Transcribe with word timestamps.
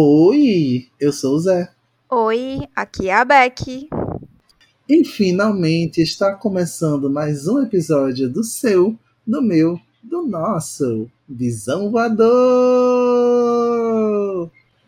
Oi, 0.00 0.86
eu 1.00 1.12
sou 1.12 1.34
o 1.34 1.40
Zé. 1.40 1.72
Oi, 2.08 2.60
aqui 2.76 3.08
é 3.08 3.14
a 3.14 3.24
Beck. 3.24 3.88
E 4.88 5.04
finalmente 5.04 6.00
está 6.00 6.36
começando 6.36 7.10
mais 7.10 7.48
um 7.48 7.60
episódio 7.60 8.30
do 8.30 8.44
seu, 8.44 8.96
do 9.26 9.42
meu, 9.42 9.76
do 10.00 10.24
nosso 10.24 11.10
Visão 11.28 11.90
Voador! 11.90 12.28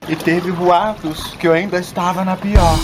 E 0.09 0.15
teve 0.15 0.53
boatos 0.53 1.35
que 1.35 1.49
eu 1.49 1.53
ainda 1.55 1.81
estava 1.81 2.25
na 2.25 2.37
pior. 2.37 2.79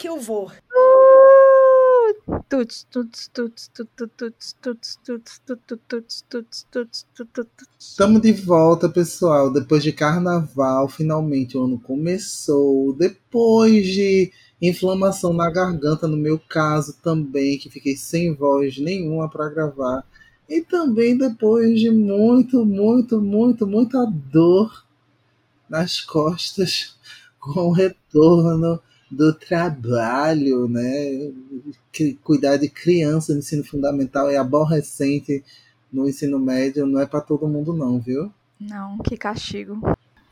Que 0.00 0.08
eu 0.08 0.18
vou. 0.18 0.50
Tuts, 2.48 2.86
tuts, 2.90 3.28
tuts, 3.28 3.68
tuts, 3.68 3.98
tuts, 4.08 4.56
tuts, 4.62 4.98
tuts, 5.04 5.40
tuts, 5.44 5.82
tuts, 5.86 6.24
tuts, 6.26 6.66
tuts, 6.70 7.06
tuts, 7.14 7.34
tuts. 7.34 7.68
Estamos 7.78 8.22
de 8.22 8.32
volta, 8.32 8.88
pessoal. 8.88 9.52
Depois 9.52 9.82
de 9.82 9.92
carnaval, 9.92 10.88
finalmente 10.88 11.58
o 11.58 11.64
ano 11.64 11.78
começou. 11.78 12.94
Depois 12.94 13.86
de 13.88 14.32
inflamação 14.62 15.34
na 15.34 15.50
garganta, 15.50 16.08
no 16.08 16.16
meu 16.16 16.38
caso 16.38 16.96
também, 17.02 17.58
que 17.58 17.68
fiquei 17.68 17.94
sem 17.94 18.34
voz 18.34 18.78
nenhuma 18.78 19.28
para 19.28 19.50
gravar. 19.50 20.02
E 20.48 20.62
também 20.62 21.14
depois 21.14 21.78
de 21.78 21.90
muito, 21.90 22.64
muito, 22.64 23.20
muito, 23.20 23.66
muita 23.66 24.06
dor 24.06 24.82
nas 25.68 26.00
costas 26.00 26.96
com 27.38 27.68
o 27.68 27.72
retorno 27.72 28.80
do 29.10 29.32
trabalho, 29.34 30.68
né? 30.68 31.32
Que 31.92 32.14
Cuidar 32.22 32.56
de 32.56 32.68
criança 32.68 33.32
no 33.32 33.40
ensino 33.40 33.64
fundamental 33.64 34.30
é 34.30 34.36
aborrecente 34.36 35.42
no 35.92 36.08
ensino 36.08 36.38
médio, 36.38 36.86
não 36.86 37.00
é 37.00 37.06
para 37.06 37.20
todo 37.20 37.48
mundo 37.48 37.72
não, 37.72 37.98
viu? 37.98 38.32
Não, 38.60 38.98
que 38.98 39.16
castigo. 39.16 39.80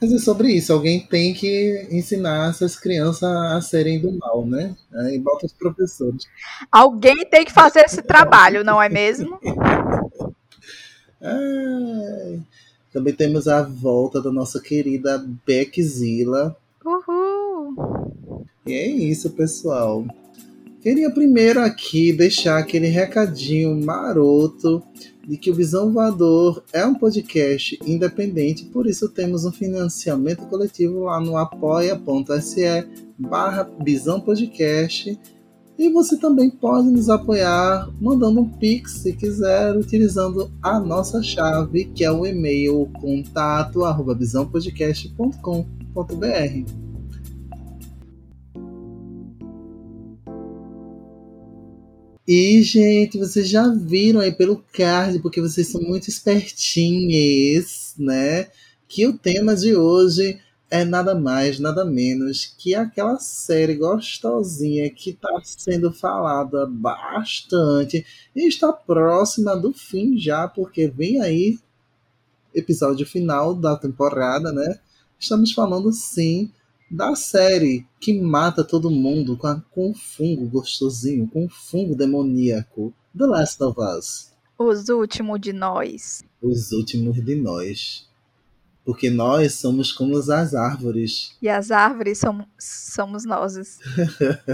Mas 0.00 0.12
é 0.12 0.18
sobre 0.18 0.52
isso, 0.52 0.72
alguém 0.72 1.00
tem 1.00 1.34
que 1.34 1.88
ensinar 1.90 2.50
essas 2.50 2.76
crianças 2.76 3.24
a 3.24 3.60
serem 3.60 4.00
do 4.00 4.12
mal, 4.12 4.46
né? 4.46 4.76
Aí 4.94 5.18
bota 5.18 5.46
os 5.46 5.52
professores. 5.52 6.22
Alguém 6.70 7.26
tem 7.28 7.44
que 7.44 7.52
fazer 7.52 7.80
esse 7.80 8.00
trabalho, 8.00 8.62
não 8.62 8.80
é 8.80 8.88
mesmo? 8.88 9.40
Ai. 11.20 12.40
Também 12.92 13.12
temos 13.12 13.48
a 13.48 13.62
volta 13.62 14.22
da 14.22 14.30
nossa 14.30 14.60
querida 14.60 15.24
Beckzilla. 15.44 16.56
E 18.68 18.74
é 18.74 18.86
isso, 18.86 19.30
pessoal. 19.30 20.04
Queria 20.82 21.10
primeiro 21.10 21.58
aqui 21.58 22.12
deixar 22.12 22.58
aquele 22.58 22.88
recadinho 22.88 23.74
maroto 23.82 24.82
de 25.26 25.38
que 25.38 25.50
o 25.50 25.54
Visão 25.54 25.90
Voador 25.90 26.62
é 26.70 26.84
um 26.84 26.94
podcast 26.94 27.78
independente, 27.86 28.66
por 28.66 28.86
isso 28.86 29.08
temos 29.08 29.46
um 29.46 29.52
financiamento 29.52 30.44
coletivo 30.48 31.04
lá 31.04 31.18
no 31.18 31.38
apoia.se 31.38 32.86
barra 33.18 33.70
Visão 33.82 34.20
Podcast. 34.20 35.18
E 35.78 35.88
você 35.88 36.18
também 36.18 36.50
pode 36.50 36.90
nos 36.90 37.08
apoiar 37.08 37.88
mandando 37.98 38.42
um 38.42 38.48
pix, 38.50 38.98
se 38.98 39.14
quiser, 39.14 39.74
utilizando 39.78 40.52
a 40.62 40.78
nossa 40.78 41.22
chave, 41.22 41.86
que 41.86 42.04
é 42.04 42.12
o 42.12 42.26
e-mail 42.26 42.86
contato 43.00 43.82
arroba 43.82 44.14
visãopodcast.com.br. 44.14 46.87
E, 52.30 52.62
gente, 52.62 53.16
vocês 53.16 53.48
já 53.48 53.66
viram 53.68 54.20
aí 54.20 54.30
pelo 54.30 54.62
card, 54.74 55.18
porque 55.20 55.40
vocês 55.40 55.66
são 55.66 55.80
muito 55.80 56.10
espertinhas, 56.10 57.94
né? 57.98 58.48
Que 58.86 59.06
o 59.06 59.16
tema 59.16 59.56
de 59.56 59.74
hoje 59.74 60.38
é 60.70 60.84
nada 60.84 61.14
mais, 61.14 61.58
nada 61.58 61.86
menos 61.86 62.54
que 62.58 62.74
aquela 62.74 63.18
série 63.18 63.76
gostosinha 63.76 64.90
que 64.90 65.08
está 65.08 65.40
sendo 65.42 65.90
falada 65.90 66.66
bastante 66.66 68.04
e 68.36 68.46
está 68.46 68.74
próxima 68.74 69.56
do 69.56 69.72
fim 69.72 70.18
já, 70.18 70.46
porque 70.46 70.86
vem 70.86 71.22
aí 71.22 71.58
episódio 72.54 73.06
final 73.06 73.54
da 73.54 73.74
temporada, 73.74 74.52
né? 74.52 74.78
Estamos 75.18 75.52
falando 75.52 75.90
sim 75.92 76.52
da 76.90 77.14
série 77.14 77.86
que 78.00 78.18
mata 78.20 78.64
todo 78.64 78.90
mundo 78.90 79.36
com, 79.36 79.46
a, 79.46 79.60
com 79.70 79.90
um 79.90 79.94
fungo 79.94 80.48
gostosinho, 80.48 81.28
com 81.28 81.44
um 81.44 81.48
fungo 81.48 81.94
demoníaco. 81.94 82.94
The 83.16 83.26
Last 83.26 83.62
of 83.62 83.78
Us. 83.80 84.32
Os 84.58 84.88
últimos 84.88 85.40
de 85.40 85.52
nós. 85.52 86.24
Os 86.40 86.72
últimos 86.72 87.22
de 87.24 87.34
nós. 87.34 88.08
Porque 88.84 89.10
nós 89.10 89.54
somos 89.54 89.92
como 89.92 90.16
as 90.16 90.54
árvores. 90.54 91.36
E 91.42 91.48
as 91.48 91.70
árvores 91.70 92.18
somos, 92.18 92.46
somos 92.58 93.24
nós. 93.26 93.78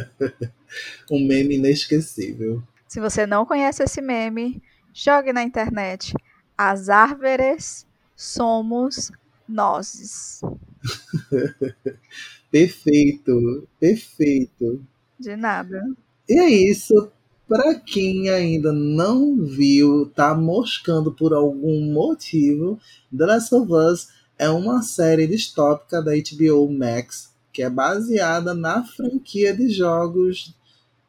um 1.10 1.26
meme 1.26 1.56
inesquecível. 1.56 2.62
Se 2.88 3.00
você 3.00 3.26
não 3.26 3.46
conhece 3.46 3.82
esse 3.82 4.00
meme, 4.00 4.60
jogue 4.92 5.32
na 5.32 5.42
internet. 5.42 6.14
As 6.56 6.88
árvores 6.88 7.86
somos 8.16 9.10
nós. 9.48 10.40
perfeito, 12.50 13.68
perfeito. 13.78 14.84
De 15.18 15.36
nada. 15.36 15.82
E 16.28 16.38
é 16.38 16.48
isso. 16.48 17.10
Para 17.46 17.74
quem 17.74 18.30
ainda 18.30 18.72
não 18.72 19.36
viu, 19.36 20.10
tá 20.14 20.34
moscando 20.34 21.12
por 21.12 21.34
algum 21.34 21.92
motivo, 21.92 22.78
The 23.16 23.26
Last 23.26 23.54
of 23.54 23.72
Us 23.72 24.08
é 24.38 24.48
uma 24.48 24.82
série 24.82 25.26
distópica 25.26 26.02
da 26.02 26.12
HBO 26.12 26.70
Max 26.72 27.32
que 27.52 27.62
é 27.62 27.70
baseada 27.70 28.52
na 28.52 28.82
franquia 28.82 29.54
de 29.54 29.68
jogos 29.68 30.54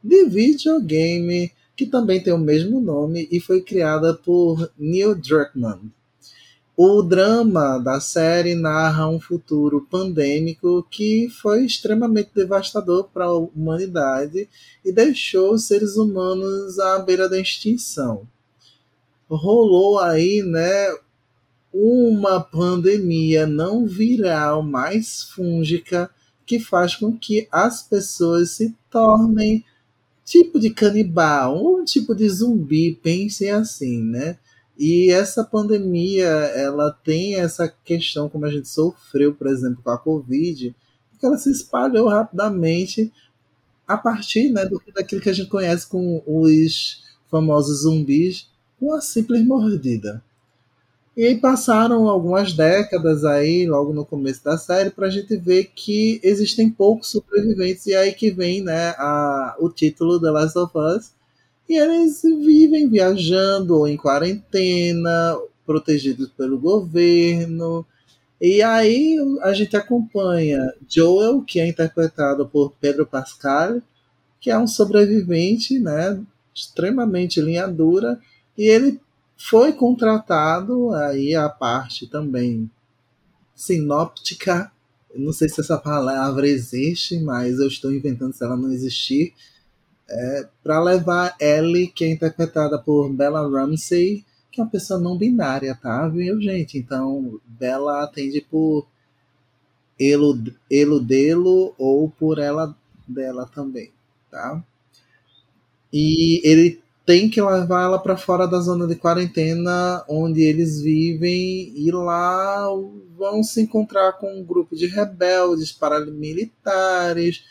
de 0.03 0.25
videogame 0.25 1.51
que 1.75 1.85
também 1.85 2.21
tem 2.21 2.31
o 2.31 2.37
mesmo 2.37 2.79
nome 2.79 3.27
e 3.31 3.39
foi 3.39 3.61
criada 3.61 4.13
por 4.13 4.71
Neil 4.77 5.15
Druckmann. 5.15 5.91
O 6.77 7.01
drama 7.01 7.79
da 7.79 8.01
série 8.01 8.53
narra 8.53 9.07
um 9.07 9.17
futuro 9.17 9.87
pandêmico 9.89 10.85
que 10.91 11.29
foi 11.29 11.65
extremamente 11.65 12.31
devastador 12.35 13.07
para 13.13 13.25
a 13.25 13.37
humanidade 13.37 14.49
e 14.83 14.91
deixou 14.91 15.53
os 15.53 15.67
seres 15.67 15.95
humanos 15.95 16.77
à 16.77 16.99
beira 16.99 17.29
da 17.29 17.39
extinção. 17.39 18.27
Rolou 19.29 19.99
aí, 19.99 20.43
né, 20.43 20.93
uma 21.71 22.41
pandemia 22.41 23.47
não 23.47 23.85
viral 23.85 24.61
mais 24.61 25.23
fúngica 25.23 26.09
que 26.45 26.59
faz 26.59 26.95
com 26.95 27.17
que 27.17 27.47
as 27.49 27.83
pessoas 27.83 28.51
se 28.51 28.75
tornem 28.89 29.63
tipo 30.25 30.59
de 30.59 30.71
canibal, 30.71 31.79
um 31.79 31.85
tipo 31.85 32.13
de 32.13 32.27
zumbi, 32.27 32.99
pensem 33.01 33.49
assim, 33.51 34.03
né? 34.03 34.37
E 34.77 35.09
essa 35.09 35.43
pandemia, 35.43 36.25
ela 36.25 36.91
tem 36.91 37.35
essa 37.35 37.67
questão, 37.67 38.27
como 38.27 38.45
a 38.45 38.51
gente 38.51 38.67
sofreu, 38.67 39.33
por 39.33 39.47
exemplo, 39.47 39.81
com 39.81 39.89
a 39.89 39.97
Covid, 39.97 40.75
que 41.17 41.25
ela 41.25 41.37
se 41.37 41.49
espalhou 41.49 42.09
rapidamente 42.09 43.11
a 43.87 43.97
partir 43.97 44.49
né, 44.49 44.65
do, 44.65 44.81
daquilo 44.93 45.21
que 45.21 45.29
a 45.29 45.33
gente 45.33 45.49
conhece 45.49 45.87
com 45.87 46.21
os 46.25 47.03
famosos 47.29 47.83
zumbis, 47.83 48.49
com 48.79 48.93
a 48.93 49.01
simples 49.01 49.45
mordida. 49.45 50.23
E 51.15 51.23
aí 51.23 51.39
passaram 51.39 52.09
algumas 52.09 52.51
décadas 52.51 53.23
aí, 53.23 53.65
logo 53.65 53.93
no 53.93 54.05
começo 54.05 54.43
da 54.43 54.57
série, 54.57 54.89
para 54.89 55.07
a 55.07 55.09
gente 55.09 55.37
ver 55.37 55.71
que 55.73 56.19
existem 56.21 56.69
poucos 56.69 57.09
sobreviventes, 57.09 57.85
e 57.85 57.95
aí 57.95 58.11
que 58.11 58.31
vem 58.31 58.61
né, 58.61 58.89
a, 58.97 59.55
o 59.59 59.69
título 59.69 60.19
The 60.19 60.29
Last 60.29 60.57
of 60.57 60.77
Us, 60.77 61.13
e 61.67 61.77
eles 61.77 62.21
vivem 62.21 62.87
viajando 62.89 63.77
ou 63.77 63.87
em 63.87 63.97
quarentena, 63.97 65.37
protegidos 65.65 66.29
pelo 66.29 66.59
governo. 66.59 67.85
E 68.39 68.61
aí 68.61 69.17
a 69.41 69.53
gente 69.53 69.75
acompanha 69.75 70.73
Joel, 70.87 71.41
que 71.41 71.59
é 71.59 71.67
interpretado 71.67 72.45
por 72.47 72.73
Pedro 72.79 73.05
Pascal, 73.05 73.81
que 74.39 74.51
é 74.51 74.57
um 74.57 74.67
sobrevivente, 74.67 75.79
né, 75.79 76.21
extremamente 76.53 77.41
linha 77.41 77.67
dura, 77.67 78.19
e 78.57 78.63
ele 78.63 79.01
foi 79.37 79.73
contratado 79.73 80.91
aí 80.93 81.35
a 81.35 81.49
parte 81.49 82.07
também 82.07 82.69
sinóptica. 83.55 84.71
Não 85.15 85.33
sei 85.33 85.49
se 85.49 85.61
essa 85.61 85.77
palavra 85.77 86.47
existe, 86.47 87.19
mas 87.19 87.59
eu 87.59 87.67
estou 87.67 87.91
inventando 87.91 88.33
se 88.33 88.43
ela 88.43 88.55
não 88.55 88.71
existir 88.71 89.33
é, 90.09 90.47
para 90.63 90.81
levar 90.81 91.35
Ellie, 91.39 91.87
que 91.87 92.05
é 92.05 92.09
interpretada 92.09 92.77
por 92.77 93.11
Bella 93.11 93.47
Ramsey, 93.47 94.25
que 94.51 94.61
é 94.61 94.63
uma 94.63 94.69
pessoa 94.69 94.99
não 94.99 95.17
binária, 95.17 95.77
tá? 95.81 96.07
Viu, 96.07 96.39
gente? 96.41 96.77
Então, 96.77 97.39
Bela 97.45 98.03
atende 98.03 98.41
por 98.41 98.87
ele 99.99 100.99
dele 101.01 101.73
ou 101.77 102.09
por 102.09 102.39
ela 102.39 102.75
dela 103.07 103.49
também, 103.53 103.91
tá? 104.29 104.63
E 105.91 106.41
ele 106.47 106.81
tem 107.05 107.29
que 107.29 107.41
levar 107.41 107.83
ela 107.83 107.99
para 107.99 108.17
fora 108.17 108.47
da 108.47 108.59
zona 108.59 108.87
de 108.87 108.95
quarentena 108.95 110.03
onde 110.09 110.41
eles 110.41 110.81
vivem 110.81 111.71
e 111.75 111.91
lá 111.91 112.67
vão 113.15 113.43
se 113.43 113.61
encontrar 113.61 114.13
com 114.13 114.39
um 114.39 114.43
grupo 114.43 114.75
de 114.75 114.87
rebeldes 114.87 115.71
paramilitares 115.71 117.43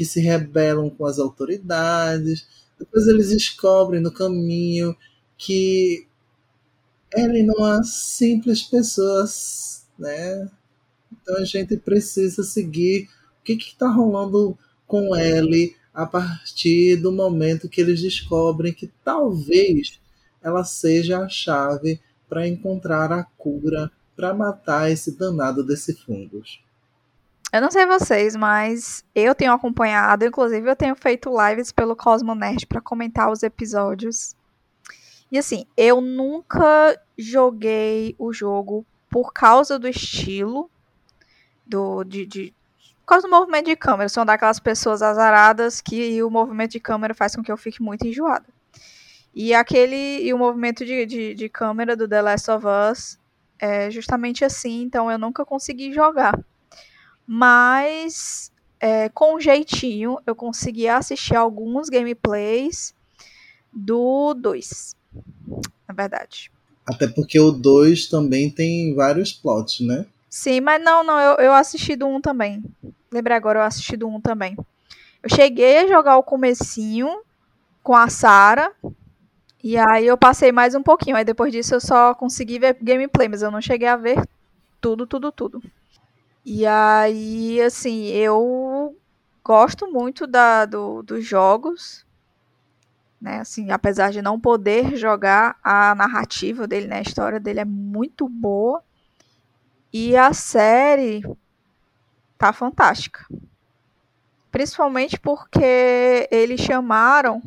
que 0.00 0.04
se 0.06 0.18
rebelam 0.18 0.88
com 0.88 1.04
as 1.04 1.18
autoridades. 1.18 2.48
Depois 2.78 3.06
eles 3.06 3.28
descobrem 3.28 4.00
no 4.00 4.10
caminho 4.10 4.96
que 5.36 6.06
ele 7.14 7.42
não 7.42 7.68
é 7.68 7.82
simples 7.82 8.62
pessoas, 8.62 9.86
né? 9.98 10.50
Então 11.12 11.36
a 11.36 11.44
gente 11.44 11.76
precisa 11.76 12.42
seguir 12.42 13.10
o 13.40 13.42
que 13.42 13.52
está 13.52 13.90
rolando 13.90 14.56
com 14.86 15.14
ele 15.14 15.76
a 15.92 16.06
partir 16.06 16.96
do 16.96 17.12
momento 17.12 17.68
que 17.68 17.82
eles 17.82 18.00
descobrem 18.00 18.72
que 18.72 18.90
talvez 19.04 20.00
ela 20.42 20.64
seja 20.64 21.18
a 21.18 21.28
chave 21.28 22.00
para 22.26 22.48
encontrar 22.48 23.12
a 23.12 23.22
cura 23.36 23.92
para 24.16 24.32
matar 24.32 24.90
esse 24.90 25.18
danado 25.18 25.62
desse 25.62 25.92
fungos. 25.92 26.58
Eu 27.52 27.60
não 27.60 27.70
sei 27.70 27.84
vocês, 27.84 28.36
mas 28.36 29.04
eu 29.12 29.34
tenho 29.34 29.52
acompanhado, 29.52 30.24
inclusive 30.24 30.70
eu 30.70 30.76
tenho 30.76 30.94
feito 30.94 31.30
lives 31.30 31.72
pelo 31.72 31.96
Cosmo 31.96 32.32
Nerd 32.32 32.64
para 32.66 32.80
comentar 32.80 33.30
os 33.30 33.42
episódios. 33.42 34.36
E 35.32 35.38
assim, 35.38 35.64
eu 35.76 36.00
nunca 36.00 36.96
joguei 37.18 38.14
o 38.18 38.32
jogo 38.32 38.86
por 39.08 39.32
causa 39.32 39.78
do 39.80 39.88
estilo 39.88 40.70
do 41.66 42.04
de, 42.04 42.24
de 42.24 42.54
por 43.00 43.14
causa 43.14 43.26
do 43.26 43.30
movimento 43.30 43.66
de 43.66 43.74
câmera. 43.74 44.04
Eu 44.04 44.08
sou 44.08 44.24
daquelas 44.24 44.60
pessoas 44.60 45.02
azaradas 45.02 45.80
que 45.80 46.22
o 46.22 46.30
movimento 46.30 46.72
de 46.72 46.80
câmera 46.80 47.14
faz 47.14 47.34
com 47.34 47.42
que 47.42 47.50
eu 47.50 47.56
fique 47.56 47.82
muito 47.82 48.06
enjoada. 48.06 48.46
E 49.34 49.52
aquele 49.52 50.22
e 50.22 50.32
o 50.32 50.38
movimento 50.38 50.84
de, 50.84 51.04
de, 51.04 51.34
de 51.34 51.48
câmera 51.48 51.96
do 51.96 52.08
The 52.08 52.22
Last 52.22 52.50
of 52.50 52.64
Us 52.66 53.18
é 53.58 53.90
justamente 53.90 54.44
assim, 54.44 54.82
então 54.82 55.10
eu 55.10 55.18
nunca 55.18 55.44
consegui 55.44 55.92
jogar. 55.92 56.38
Mas 57.32 58.50
é, 58.80 59.08
com 59.08 59.38
jeitinho 59.38 60.18
eu 60.26 60.34
consegui 60.34 60.88
assistir 60.88 61.36
alguns 61.36 61.88
gameplays 61.88 62.92
do 63.72 64.34
2. 64.34 64.96
Na 65.86 65.94
verdade. 65.94 66.50
Até 66.84 67.06
porque 67.06 67.38
o 67.38 67.52
2 67.52 68.08
também 68.08 68.50
tem 68.50 68.96
vários 68.96 69.32
plots, 69.32 69.78
né? 69.78 70.06
Sim, 70.28 70.60
mas 70.60 70.82
não, 70.82 71.04
não, 71.04 71.20
eu, 71.20 71.36
eu 71.36 71.52
assisti 71.52 71.94
do 71.94 72.04
1 72.04 72.16
um 72.16 72.20
também. 72.20 72.64
Lembrei 73.12 73.36
agora, 73.36 73.60
eu 73.60 73.64
assisti 73.64 73.96
do 73.96 74.08
1 74.08 74.16
um 74.16 74.20
também. 74.20 74.56
Eu 75.22 75.30
cheguei 75.32 75.78
a 75.78 75.86
jogar 75.86 76.16
o 76.16 76.24
comecinho 76.24 77.22
com 77.80 77.94
a 77.94 78.08
Sara. 78.08 78.72
E 79.62 79.78
aí 79.78 80.04
eu 80.04 80.18
passei 80.18 80.50
mais 80.50 80.74
um 80.74 80.82
pouquinho. 80.82 81.14
Aí 81.14 81.24
depois 81.24 81.52
disso 81.52 81.76
eu 81.76 81.80
só 81.80 82.12
consegui 82.12 82.58
ver 82.58 82.76
gameplay, 82.82 83.28
mas 83.28 83.40
eu 83.40 83.52
não 83.52 83.60
cheguei 83.60 83.86
a 83.86 83.96
ver 83.96 84.20
tudo, 84.80 85.06
tudo, 85.06 85.30
tudo. 85.30 85.62
E 86.44 86.66
aí, 86.66 87.60
assim, 87.60 88.06
eu 88.06 88.96
gosto 89.44 89.90
muito 89.90 90.26
da, 90.26 90.64
do, 90.64 91.02
dos 91.02 91.24
jogos. 91.24 92.06
Né, 93.20 93.40
assim, 93.40 93.70
apesar 93.70 94.10
de 94.10 94.22
não 94.22 94.40
poder 94.40 94.96
jogar, 94.96 95.58
a 95.62 95.94
narrativa 95.94 96.66
dele, 96.66 96.86
né, 96.86 96.98
a 96.98 97.02
história 97.02 97.38
dele 97.38 97.60
é 97.60 97.64
muito 97.66 98.26
boa. 98.26 98.82
E 99.92 100.16
a 100.16 100.32
série 100.32 101.22
tá 102.38 102.52
fantástica. 102.52 103.26
Principalmente 104.50 105.20
porque 105.20 106.28
eles 106.30 106.60
chamaram. 106.60 107.42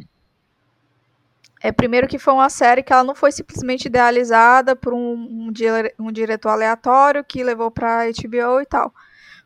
É, 1.66 1.72
primeiro 1.72 2.10
que 2.10 2.20
foi 2.20 2.34
uma 2.34 2.50
série 2.50 2.84
que 2.84 2.92
ela 2.92 3.06
não 3.06 3.16
foi 3.16 3.32
simplesmente 3.32 3.86
idealizada 3.86 4.76
por 4.76 4.94
um, 4.94 5.14
um, 5.14 5.54
um 5.98 6.12
diretor 6.12 6.50
aleatório 6.50 7.24
que 7.24 7.42
levou 7.42 7.72
para 7.72 8.04
HBO 8.08 8.60
e 8.62 8.66
tal. 8.66 8.94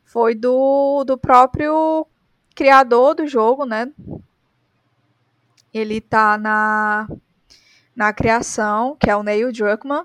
Foi 0.03 0.33
do, 0.33 1.03
do 1.03 1.15
próprio 1.15 2.07
criador 2.55 3.13
do 3.13 3.27
jogo, 3.27 3.65
né? 3.65 3.91
Ele 5.71 6.01
tá 6.01 6.39
na, 6.39 7.07
na 7.95 8.11
criação, 8.11 8.97
que 8.99 9.11
é 9.11 9.15
o 9.15 9.21
Neil 9.21 9.51
Druckmann. 9.51 10.03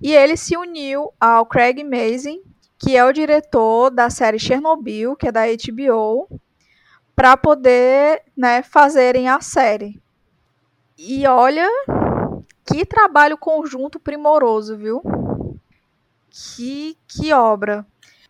E 0.00 0.14
ele 0.14 0.38
se 0.38 0.56
uniu 0.56 1.12
ao 1.20 1.44
Craig 1.44 1.84
Mazin, 1.84 2.40
que 2.78 2.96
é 2.96 3.04
o 3.04 3.12
diretor 3.12 3.90
da 3.90 4.08
série 4.08 4.38
Chernobyl, 4.38 5.14
que 5.14 5.28
é 5.28 5.32
da 5.32 5.42
HBO, 5.44 6.40
para 7.14 7.36
poder 7.36 8.22
né, 8.34 8.62
fazerem 8.62 9.28
a 9.28 9.42
série. 9.42 10.02
E 10.98 11.26
olha 11.26 11.68
que 12.64 12.84
trabalho 12.84 13.36
conjunto 13.36 13.98
primoroso, 13.98 14.76
viu? 14.76 15.02
Que, 16.30 16.96
que 17.06 17.32
obra. 17.32 17.86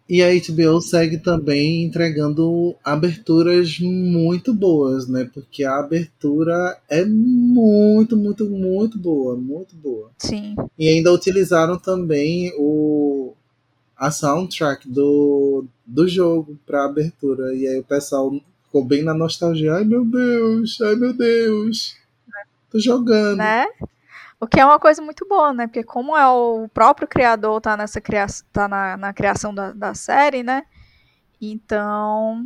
E 0.07 0.23
a 0.23 0.29
HBO 0.29 0.83
segue 0.83 1.17
também 1.17 1.83
entregando 1.85 2.75
aberturas 2.85 3.79
muito 3.81 4.53
boas, 4.53 5.09
né? 5.09 5.31
Porque 5.33 5.65
a 5.65 5.79
abertura 5.79 6.79
é 6.91 7.05
muito, 7.07 8.15
muito, 8.15 8.45
muito 8.45 8.99
boa, 8.99 9.35
muito 9.35 9.75
boa. 9.77 10.11
Sim. 10.19 10.55
E 10.79 10.89
ainda 10.89 11.13
utilizaram 11.13 11.79
também 11.79 12.53
o 12.59 13.33
a 13.97 14.11
soundtrack 14.11 14.89
do, 14.89 15.65
do 15.87 16.07
jogo 16.07 16.59
para 16.67 16.85
abertura. 16.85 17.55
E 17.55 17.67
aí 17.67 17.79
o 17.79 17.85
pessoal 17.85 18.31
ficou 18.65 18.85
bem 18.85 19.03
na 19.03 19.15
nostalgia. 19.15 19.77
Ai 19.77 19.85
meu 19.85 20.05
Deus, 20.05 20.79
ai 20.83 20.97
meu 20.97 21.15
Deus. 21.15 21.97
Tô 22.75 22.81
jogando. 22.81 23.37
Né? 23.37 23.67
O 24.41 24.49
que 24.49 24.59
é 24.59 24.65
uma 24.65 24.81
coisa 24.81 25.01
muito 25.01 25.25
boa, 25.29 25.53
né? 25.53 25.69
Porque 25.69 25.85
como 25.85 26.17
é 26.17 26.27
o 26.27 26.69
próprio 26.75 27.07
criador 27.07 27.61
tá 27.61 27.77
nessa 27.77 28.01
criação, 28.01 28.45
tá 28.53 28.67
na, 28.67 28.97
na 28.97 29.13
criação 29.13 29.55
da, 29.55 29.71
da 29.71 29.95
série, 29.95 30.43
né? 30.43 30.65
Então 31.41 32.45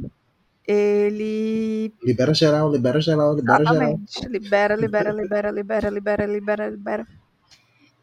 ele 0.67 1.91
libera 2.05 2.35
geral, 2.35 2.71
libera 2.71 3.01
geral, 3.01 3.35
libera 3.35 3.63
Exatamente. 3.63 4.13
geral. 4.13 4.31
Libera, 4.31 4.77
libera, 4.77 5.13
libera, 5.13 5.51
libera, 5.51 5.89
libera, 5.89 6.27
libera, 6.27 6.69
libera. 6.69 7.07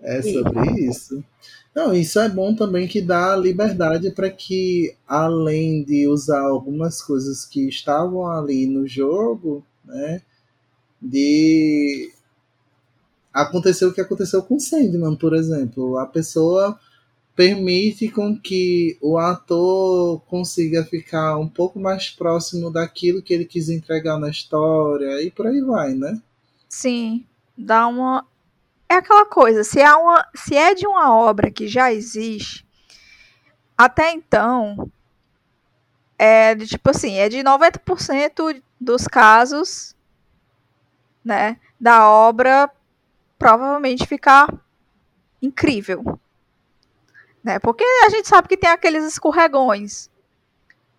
É 0.01 0.19
sobre 0.23 0.71
e... 0.71 0.89
isso. 0.89 1.23
Não, 1.75 1.93
isso 1.93 2.19
é 2.19 2.27
bom 2.27 2.55
também 2.55 2.87
que 2.87 3.01
dá 3.03 3.35
liberdade 3.35 4.09
para 4.09 4.31
que, 4.31 4.95
além 5.07 5.83
de 5.83 6.07
usar 6.07 6.41
algumas 6.41 7.03
coisas 7.03 7.45
que 7.45 7.67
estavam 7.69 8.25
ali 8.25 8.65
no 8.65 8.87
jogo, 8.87 9.63
né, 9.83 10.21
de 10.99 12.14
aconteceu 13.35 13.89
o 13.89 13.93
que 13.93 13.99
aconteceu 13.99 14.41
com 14.41 14.57
Sandman, 14.57 15.17
por 15.17 15.35
exemplo. 15.35 15.97
A 15.97 16.05
pessoa 16.05 16.79
permite 17.35 18.07
com 18.07 18.39
que 18.39 18.97
o 19.01 19.17
ator 19.17 20.21
consiga 20.21 20.85
ficar 20.85 21.37
um 21.37 21.49
pouco 21.49 21.77
mais 21.77 22.09
próximo 22.09 22.71
daquilo 22.71 23.21
que 23.21 23.33
ele 23.33 23.43
quis 23.43 23.67
entregar 23.67 24.17
na 24.17 24.29
história 24.29 25.21
e 25.21 25.29
por 25.29 25.47
aí 25.47 25.59
vai, 25.59 25.93
né? 25.93 26.21
Sim, 26.69 27.25
dá 27.57 27.87
uma 27.87 28.25
é 28.87 28.95
aquela 28.95 29.25
coisa, 29.25 29.63
se 29.63 29.81
é 29.81 29.93
uma 29.93 30.25
se 30.33 30.55
é 30.55 30.73
de 30.73 30.87
uma 30.87 31.13
obra 31.13 31.51
que 31.51 31.67
já 31.67 31.91
existe, 31.91 32.65
até 33.77 34.11
então 34.11 34.89
é 36.17 36.55
de 36.55 36.67
tipo 36.67 36.89
assim, 36.89 37.15
é 37.15 37.27
de 37.27 37.39
90% 37.39 38.61
dos 38.79 39.07
casos, 39.07 39.93
né, 41.23 41.57
da 41.79 42.09
obra 42.09 42.71
provavelmente 43.37 44.07
ficar 44.07 44.53
incrível. 45.41 46.19
Né? 47.43 47.59
Porque 47.59 47.83
a 48.05 48.09
gente 48.09 48.27
sabe 48.27 48.47
que 48.47 48.57
tem 48.57 48.69
aqueles 48.69 49.05
escorregões, 49.05 50.09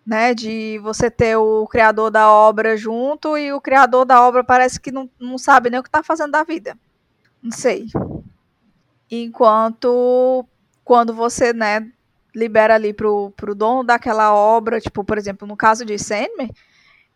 né? 0.05 0.33
De 0.33 0.79
você 0.81 1.11
ter 1.11 1.35
o 1.35 1.67
criador 1.67 2.09
da 2.09 2.31
obra 2.31 2.77
junto 2.77 3.37
e 3.37 3.51
o 3.51 3.59
criador 3.59 4.05
da 4.05 4.21
obra 4.25 4.43
parece 4.43 4.79
que 4.79 4.91
não, 4.91 5.09
não 5.19 5.37
sabe 5.37 5.69
nem 5.69 5.79
o 5.79 5.83
que 5.83 5.89
está 5.89 6.01
fazendo 6.01 6.31
da 6.31 6.43
vida. 6.43 6.77
Não 7.43 7.51
sei. 7.51 7.87
Enquanto 9.11 10.45
quando 10.85 11.13
você, 11.13 11.51
né, 11.51 11.91
libera 12.33 12.75
ali 12.75 12.93
pro, 12.93 13.31
pro 13.31 13.53
dono 13.53 13.83
daquela 13.83 14.33
obra, 14.33 14.79
tipo, 14.79 15.03
por 15.03 15.17
exemplo, 15.17 15.45
no 15.45 15.57
caso 15.57 15.83
de 15.83 15.99
Sandman, 15.99 16.49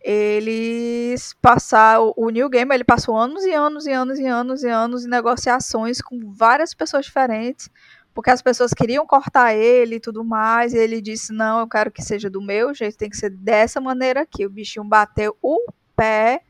eles 0.04 1.34
passaram, 1.42 2.14
o 2.18 2.30
New 2.30 2.50
Game 2.50 2.74
ele 2.74 2.84
passou 2.84 3.16
anos 3.16 3.44
e 3.46 3.54
anos 3.54 3.86
e 3.86 3.92
anos 3.92 4.20
e 4.20 4.26
anos 4.26 4.64
e 4.64 4.68
anos 4.70 5.06
em 5.06 5.10
negociações 5.10 6.02
com 6.02 6.32
várias 6.34 6.74
pessoas 6.74 7.06
diferentes, 7.06 7.70
porque 8.14 8.30
as 8.30 8.42
pessoas 8.42 8.74
queriam 8.74 9.06
cortar 9.06 9.54
ele 9.54 9.96
e 9.96 10.00
tudo 10.00 10.24
mais, 10.24 10.74
e 10.74 10.78
ele 10.78 11.02
disse, 11.02 11.32
não, 11.32 11.60
eu 11.60 11.68
quero 11.68 11.92
que 11.92 12.02
seja 12.02 12.30
do 12.30 12.42
meu 12.42 12.74
jeito, 12.74 12.98
tem 12.98 13.10
que 13.10 13.18
ser 13.18 13.30
dessa 13.30 13.80
maneira 13.80 14.22
aqui, 14.22 14.46
o 14.46 14.50
bichinho 14.50 14.84
bateu 14.86 15.38
o 15.42 15.58
pé, 15.96 16.42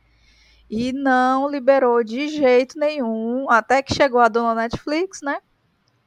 E 0.69 0.93
não 0.93 1.49
liberou 1.49 2.01
de 2.01 2.29
jeito 2.29 2.79
nenhum, 2.79 3.49
até 3.49 3.81
que 3.81 3.93
chegou 3.93 4.21
a 4.21 4.29
dona 4.29 4.55
Netflix, 4.55 5.21
né? 5.21 5.39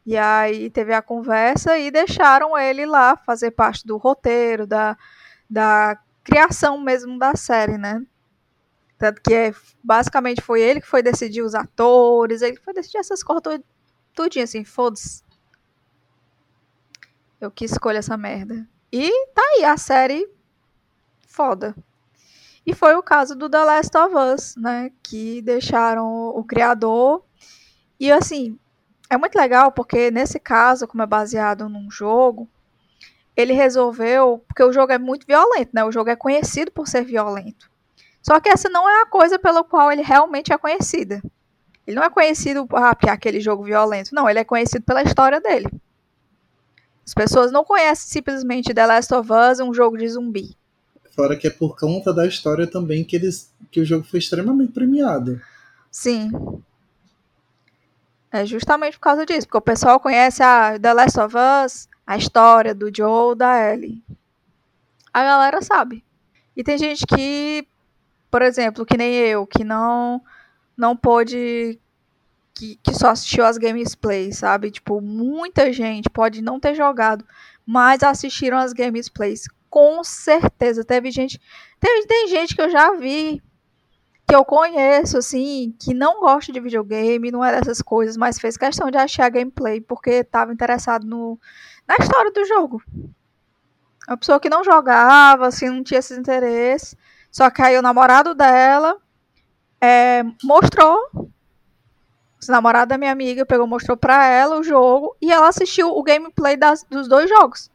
E 0.06 0.16
aí 0.16 0.70
teve 0.70 0.94
a 0.94 1.02
conversa 1.02 1.78
e 1.78 1.90
deixaram 1.90 2.56
ele 2.56 2.86
lá 2.86 3.16
fazer 3.16 3.50
parte 3.50 3.86
do 3.86 3.98
roteiro, 3.98 4.66
da, 4.66 4.96
da 5.48 5.98
criação 6.24 6.80
mesmo 6.80 7.18
da 7.18 7.36
série, 7.36 7.78
né? 7.78 8.04
Tanto 8.98 9.20
que 9.20 9.34
é, 9.34 9.54
basicamente 9.82 10.40
foi 10.40 10.62
ele 10.62 10.80
que 10.80 10.86
foi 10.86 11.02
decidir 11.02 11.42
os 11.42 11.54
atores, 11.54 12.40
ele 12.40 12.56
foi 12.56 12.72
decidir 12.72 12.98
essas 12.98 13.22
coisas 13.22 13.60
tudinho, 14.14 14.44
assim, 14.44 14.64
foda-se. 14.64 15.22
Eu 17.40 17.50
que 17.50 17.64
escolho 17.64 17.98
essa 17.98 18.16
merda. 18.16 18.66
E 18.90 19.10
tá 19.34 19.42
aí 19.56 19.64
a 19.64 19.76
série 19.76 20.26
foda. 21.26 21.74
E 22.64 22.72
foi 22.72 22.94
o 22.94 23.02
caso 23.02 23.34
do 23.34 23.50
The 23.50 23.62
Last 23.62 23.96
of 23.98 24.14
Us, 24.16 24.56
né? 24.56 24.90
Que 25.02 25.42
deixaram 25.42 26.28
o 26.28 26.42
criador. 26.42 27.22
E 28.00 28.10
assim, 28.10 28.58
é 29.10 29.18
muito 29.18 29.34
legal 29.36 29.70
porque 29.72 30.10
nesse 30.10 30.40
caso, 30.40 30.86
como 30.86 31.02
é 31.02 31.06
baseado 31.06 31.68
num 31.68 31.90
jogo, 31.90 32.48
ele 33.36 33.52
resolveu. 33.52 34.44
Porque 34.46 34.62
o 34.62 34.72
jogo 34.72 34.92
é 34.92 34.98
muito 34.98 35.26
violento, 35.26 35.70
né? 35.72 35.84
O 35.84 35.92
jogo 35.92 36.10
é 36.10 36.16
conhecido 36.16 36.70
por 36.70 36.88
ser 36.88 37.04
violento. 37.04 37.70
Só 38.22 38.40
que 38.40 38.48
essa 38.48 38.68
não 38.68 38.88
é 38.88 39.02
a 39.02 39.06
coisa 39.06 39.38
pela 39.38 39.62
qual 39.62 39.92
ele 39.92 40.02
realmente 40.02 40.52
é 40.52 40.58
conhecido. 40.58 41.20
Ele 41.86 41.96
não 41.96 42.02
é 42.02 42.08
conhecido 42.08 42.66
ah, 42.72 42.94
por 42.94 43.10
aquele 43.10 43.40
jogo 43.40 43.62
violento. 43.62 44.14
Não, 44.14 44.28
ele 44.28 44.38
é 44.38 44.44
conhecido 44.44 44.84
pela 44.84 45.02
história 45.02 45.40
dele. 45.40 45.68
As 47.06 47.12
pessoas 47.12 47.52
não 47.52 47.64
conhecem 47.64 48.08
simplesmente 48.08 48.72
The 48.72 48.86
Last 48.86 49.12
of 49.14 49.30
Us, 49.30 49.60
um 49.60 49.74
jogo 49.74 49.98
de 49.98 50.08
zumbi. 50.08 50.56
Fora 51.14 51.36
que 51.36 51.46
é 51.46 51.50
por 51.50 51.76
conta 51.78 52.12
da 52.14 52.26
história 52.26 52.66
também 52.66 53.04
que, 53.04 53.14
eles, 53.14 53.52
que 53.70 53.80
o 53.80 53.84
jogo 53.84 54.04
foi 54.04 54.18
extremamente 54.18 54.72
premiado. 54.72 55.40
Sim. 55.90 56.30
É 58.32 58.44
justamente 58.46 58.94
por 58.94 59.04
causa 59.04 59.26
disso, 59.26 59.46
porque 59.46 59.58
o 59.58 59.60
pessoal 59.60 60.00
conhece 60.00 60.42
a 60.42 60.78
The 60.78 60.92
Last 60.92 61.20
of 61.20 61.36
Us, 61.36 61.88
a 62.06 62.16
história 62.16 62.74
do 62.74 62.94
Joe 62.94 63.34
da 63.34 63.72
Ellie. 63.72 64.02
A 65.12 65.22
galera 65.22 65.62
sabe. 65.62 66.04
E 66.56 66.62
tem 66.62 66.78
gente 66.78 67.06
que, 67.06 67.66
por 68.30 68.42
exemplo, 68.42 68.84
que 68.84 68.96
nem 68.96 69.14
eu, 69.14 69.46
que 69.46 69.64
não 69.64 70.22
não 70.76 70.96
pôde 70.96 71.78
que, 72.54 72.76
que 72.82 72.94
só 72.94 73.10
assistiu 73.10 73.44
as 73.44 73.58
gameplays, 73.58 74.38
sabe? 74.38 74.70
Tipo, 74.70 75.00
muita 75.00 75.72
gente 75.72 76.08
pode 76.08 76.40
não 76.40 76.60
ter 76.60 76.74
jogado, 76.74 77.24
mas 77.66 78.02
assistiram 78.02 78.58
as 78.58 78.72
gameplays. 78.72 79.46
Com 79.68 80.04
certeza. 80.04 80.84
Teve 80.84 81.10
gente. 81.10 81.40
Teve, 81.80 82.06
tem 82.06 82.28
gente 82.28 82.54
que 82.54 82.62
eu 82.62 82.70
já 82.70 82.92
vi 82.94 83.42
que 84.26 84.34
eu 84.34 84.44
conheço, 84.44 85.18
assim, 85.18 85.74
que 85.78 85.92
não 85.92 86.20
gosta 86.20 86.50
de 86.50 86.58
videogame, 86.58 87.30
não 87.30 87.44
é 87.44 87.52
dessas 87.52 87.82
coisas, 87.82 88.16
mas 88.16 88.38
fez 88.38 88.56
questão 88.56 88.90
de 88.90 88.96
achar 88.96 89.26
a 89.26 89.28
gameplay 89.28 89.82
porque 89.82 90.10
estava 90.10 90.52
interessado 90.52 91.06
no, 91.06 91.38
na 91.86 91.96
história 91.98 92.30
do 92.30 92.44
jogo. 92.44 92.82
Uma 94.06 94.16
pessoa 94.16 94.40
que 94.40 94.50
não 94.50 94.64
jogava, 94.64 95.46
assim, 95.46 95.68
não 95.68 95.82
tinha 95.82 96.00
esse 96.00 96.18
interesse. 96.18 96.96
Só 97.30 97.50
que 97.50 97.62
aí 97.62 97.76
o 97.78 97.82
namorado 97.82 98.34
dela 98.34 98.96
é, 99.80 100.22
mostrou. 100.42 100.98
O 101.14 102.52
namorado 102.52 102.90
da 102.90 102.98
minha 102.98 103.12
amiga 103.12 103.46
pegou, 103.46 103.66
mostrou 103.66 103.96
pra 103.96 104.26
ela 104.26 104.58
o 104.58 104.62
jogo 104.62 105.16
e 105.20 105.32
ela 105.32 105.48
assistiu 105.48 105.88
o 105.88 106.02
gameplay 106.02 106.56
das, 106.56 106.84
dos 106.84 107.08
dois 107.08 107.28
jogos. 107.28 107.70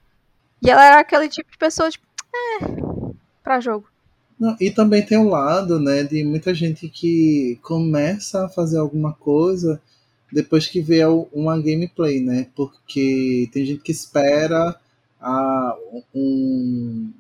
E 0.61 0.69
ela 0.69 0.85
era 0.85 0.99
aquele 0.99 1.27
tipo 1.27 1.51
de 1.51 1.57
pessoa, 1.57 1.89
tipo, 1.89 2.05
é, 2.33 2.65
pra 3.43 3.59
jogo. 3.59 3.87
Não, 4.39 4.55
e 4.59 4.69
também 4.71 5.05
tem 5.05 5.17
o 5.17 5.27
lado, 5.27 5.79
né, 5.79 6.03
de 6.03 6.23
muita 6.23 6.53
gente 6.53 6.87
que 6.87 7.59
começa 7.61 8.45
a 8.45 8.49
fazer 8.49 8.77
alguma 8.77 9.13
coisa 9.13 9.81
depois 10.31 10.67
que 10.67 10.81
vê 10.81 11.03
uma 11.33 11.59
gameplay, 11.59 12.21
né? 12.21 12.47
Porque 12.55 13.49
tem 13.51 13.65
gente 13.65 13.81
que 13.81 13.91
espera 13.91 14.79
a, 15.19 15.77
um 16.13 17.11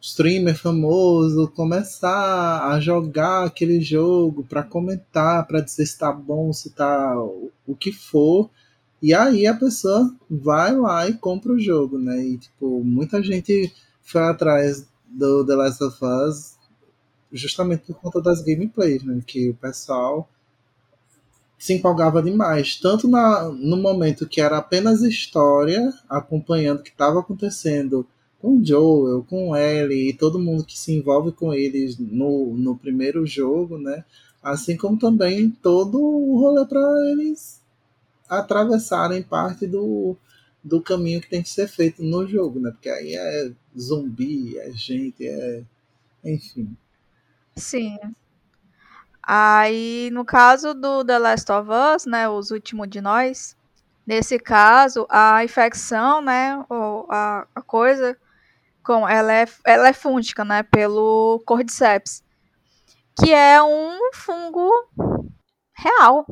streamer 0.00 0.56
famoso 0.56 1.52
começar 1.54 2.68
a 2.68 2.80
jogar 2.80 3.44
aquele 3.44 3.80
jogo 3.80 4.44
para 4.44 4.62
comentar, 4.62 5.46
para 5.46 5.60
dizer 5.60 5.86
se 5.86 5.98
tá 5.98 6.12
bom, 6.12 6.52
se 6.52 6.70
tá 6.70 7.16
o 7.66 7.76
que 7.76 7.92
for. 7.92 8.50
E 9.00 9.14
aí 9.14 9.46
a 9.46 9.54
pessoa 9.54 10.14
vai 10.30 10.74
lá 10.76 11.08
e 11.08 11.14
compra 11.14 11.52
o 11.52 11.58
jogo, 11.58 11.98
né? 11.98 12.24
E 12.24 12.38
tipo, 12.38 12.82
muita 12.84 13.22
gente 13.22 13.72
foi 14.02 14.22
atrás 14.22 14.86
do 15.08 15.44
The 15.44 15.54
Last 15.54 15.84
of 15.84 15.98
Us 16.04 16.56
justamente 17.32 17.84
por 17.86 17.94
conta 17.96 18.20
das 18.20 18.42
gameplays, 18.42 19.02
né? 19.02 19.20
Que 19.26 19.50
o 19.50 19.54
pessoal 19.54 20.28
se 21.62 21.74
empolgava 21.74 22.20
demais, 22.20 22.76
tanto 22.76 23.06
na, 23.06 23.48
no 23.48 23.76
momento 23.76 24.26
que 24.26 24.40
era 24.40 24.58
apenas 24.58 25.00
história, 25.02 25.94
acompanhando 26.08 26.80
o 26.80 26.82
que 26.82 26.90
estava 26.90 27.20
acontecendo 27.20 28.04
com 28.40 28.56
o 28.56 28.66
Joel, 28.66 29.24
com 29.30 29.50
o 29.50 29.56
Ellie 29.56 30.08
e 30.08 30.12
todo 30.12 30.40
mundo 30.40 30.64
que 30.64 30.76
se 30.76 30.92
envolve 30.92 31.30
com 31.30 31.54
eles 31.54 31.96
no, 32.00 32.52
no 32.52 32.76
primeiro 32.76 33.24
jogo, 33.24 33.78
né? 33.78 34.04
Assim 34.42 34.76
como 34.76 34.98
também 34.98 35.50
todo 35.50 36.00
o 36.02 36.36
rolê 36.40 36.66
para 36.66 36.80
eles 37.12 37.60
atravessarem 38.28 39.22
parte 39.22 39.64
do, 39.64 40.16
do 40.64 40.82
caminho 40.82 41.20
que 41.20 41.30
tem 41.30 41.44
que 41.44 41.48
ser 41.48 41.68
feito 41.68 42.02
no 42.02 42.26
jogo, 42.26 42.58
né? 42.58 42.72
Porque 42.72 42.88
aí 42.88 43.14
é 43.14 43.52
zumbi, 43.78 44.58
é 44.58 44.72
gente, 44.72 45.24
é. 45.24 45.62
Enfim. 46.24 46.76
Sim. 47.54 47.96
Aí, 49.22 50.10
no 50.12 50.24
caso 50.24 50.74
do 50.74 51.04
The 51.04 51.18
Last 51.18 51.52
of 51.52 51.68
Us, 51.70 52.06
né, 52.06 52.28
os 52.28 52.50
últimos 52.50 52.88
de 52.88 53.00
nós, 53.00 53.56
nesse 54.06 54.38
caso, 54.38 55.06
a 55.08 55.44
infecção, 55.44 56.20
né, 56.20 56.64
ou 56.68 57.06
a, 57.08 57.46
a 57.54 57.62
coisa, 57.62 58.16
com, 58.82 59.08
ela, 59.08 59.32
é, 59.32 59.46
ela 59.64 59.88
é 59.88 59.92
fúngica, 59.92 60.44
né, 60.44 60.64
pelo 60.64 61.40
Cordyceps, 61.46 62.24
que 63.16 63.32
é 63.32 63.62
um 63.62 64.10
fungo 64.12 64.68
real. 65.72 66.26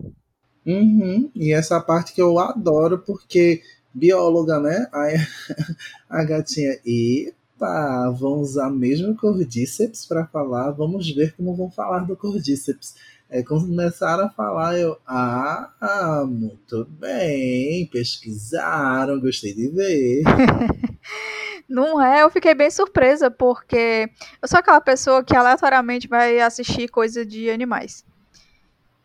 Uhum, 0.67 1.31
e 1.35 1.53
essa 1.53 1.81
parte 1.81 2.13
que 2.13 2.21
eu 2.21 2.39
adoro, 2.39 2.99
porque 2.99 3.63
bióloga, 3.95 4.59
né, 4.59 4.89
aí 4.93 5.15
a 6.11 6.25
gatinha, 6.25 6.79
e 6.85 7.33
Opa, 7.61 8.09
vão 8.19 8.41
usar 8.41 8.71
mesmo 8.71 9.15
cordíceps 9.15 10.07
para 10.07 10.27
falar. 10.27 10.71
Vamos 10.71 11.15
ver 11.15 11.37
como 11.37 11.55
vão 11.55 11.71
falar 11.71 12.07
do 12.07 12.17
cordíceps. 12.17 12.95
É, 13.29 13.43
começaram 13.43 14.25
a 14.25 14.31
falar, 14.31 14.79
eu, 14.79 14.99
ah, 15.07 16.25
muito 16.27 16.87
bem, 16.87 17.87
pesquisaram, 17.93 19.21
gostei 19.21 19.53
de 19.53 19.69
ver. 19.69 20.23
Não 21.69 22.03
é, 22.03 22.23
eu 22.23 22.31
fiquei 22.31 22.55
bem 22.55 22.71
surpresa, 22.71 23.31
porque 23.31 24.11
eu 24.43 24.49
sou 24.49 24.59
aquela 24.59 24.81
pessoa 24.81 25.23
que 25.23 25.37
aleatoriamente 25.37 26.09
vai 26.09 26.41
assistir 26.41 26.89
coisa 26.89 27.27
de 27.27 27.51
animais. 27.51 28.05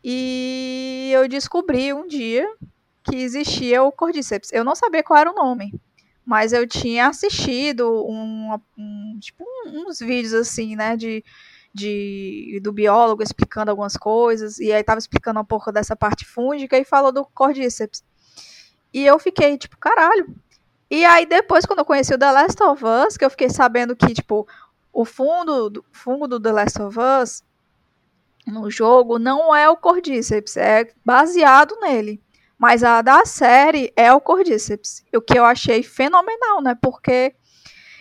E 0.02 1.12
eu 1.14 1.28
descobri 1.28 1.94
um 1.94 2.08
dia 2.08 2.48
que 3.04 3.18
existia 3.18 3.84
o 3.84 3.92
Cordyceps. 3.92 4.52
Eu 4.54 4.64
não 4.64 4.76
sabia 4.76 5.04
qual 5.04 5.20
era 5.20 5.32
o 5.32 5.36
nome 5.36 5.74
mas 6.26 6.52
eu 6.52 6.68
tinha 6.68 7.08
assistido 7.08 8.04
um, 8.08 8.60
um 8.78 9.20
tipo 9.20 9.46
uns 9.68 10.00
vídeos 10.00 10.34
assim, 10.34 10.76
né, 10.76 10.98
de, 10.98 11.24
de 11.74 12.60
do 12.64 12.72
biólogo 12.72 13.22
explicando 13.22 13.70
algumas 13.70 13.96
coisas 13.96 14.60
e 14.60 14.74
aí 14.74 14.84
tava 14.84 14.98
explicando 14.98 15.40
um 15.40 15.46
pouco 15.46 15.72
dessa 15.72 15.96
parte 15.96 16.26
fúngica 16.26 16.78
e 16.78 16.84
falou 16.84 17.12
do 17.12 17.26
cordíceps. 17.26 18.04
E 18.92 19.06
eu 19.06 19.20
fiquei 19.20 19.58
tipo, 19.58 19.78
caralho. 19.78 20.36
E 20.90 21.06
aí 21.06 21.26
depois 21.26 21.66
quando 21.66 21.80
eu 21.80 21.86
conheci 21.86 22.14
o 22.14 22.18
The 22.18 22.32
Last 22.32 22.64
of 22.64 22.84
Us, 22.84 23.18
que 23.18 23.26
eu 23.26 23.30
fiquei 23.30 23.50
sabendo 23.50 23.96
que 23.96 24.14
tipo 24.14 24.48
o 24.92 25.06
fundo 25.06 25.70
do 25.70 25.86
fungo 25.92 26.28
do 26.28 26.40
The 26.40 26.52
Last 26.52 26.82
of 26.82 26.98
Us 26.98 27.44
no 28.48 28.70
jogo 28.72 29.20
não 29.20 29.56
é 29.56 29.70
o 29.70 29.78
cordíceps, 29.78 30.58
é 30.58 30.90
baseado 31.04 31.76
nele. 31.82 32.22
Mas 32.58 32.84
a 32.84 33.02
da 33.02 33.26
série 33.26 33.92
é 33.96 34.12
o 34.14 34.22
Cordyceps. 34.22 35.04
O 35.14 35.22
que 35.22 35.38
eu 35.38 35.46
achei 35.46 35.84
fenomenal, 35.84 36.62
né? 36.62 36.78
Porque 36.82 37.34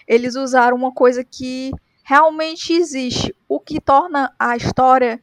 eles 0.07 0.37
usaram 0.37 0.77
uma 0.77 0.93
coisa 0.93 1.25
que 1.25 1.73
realmente 2.05 2.73
existe, 2.73 3.35
o 3.49 3.59
que 3.59 3.81
torna 3.81 4.33
a 4.39 4.57
história 4.57 5.21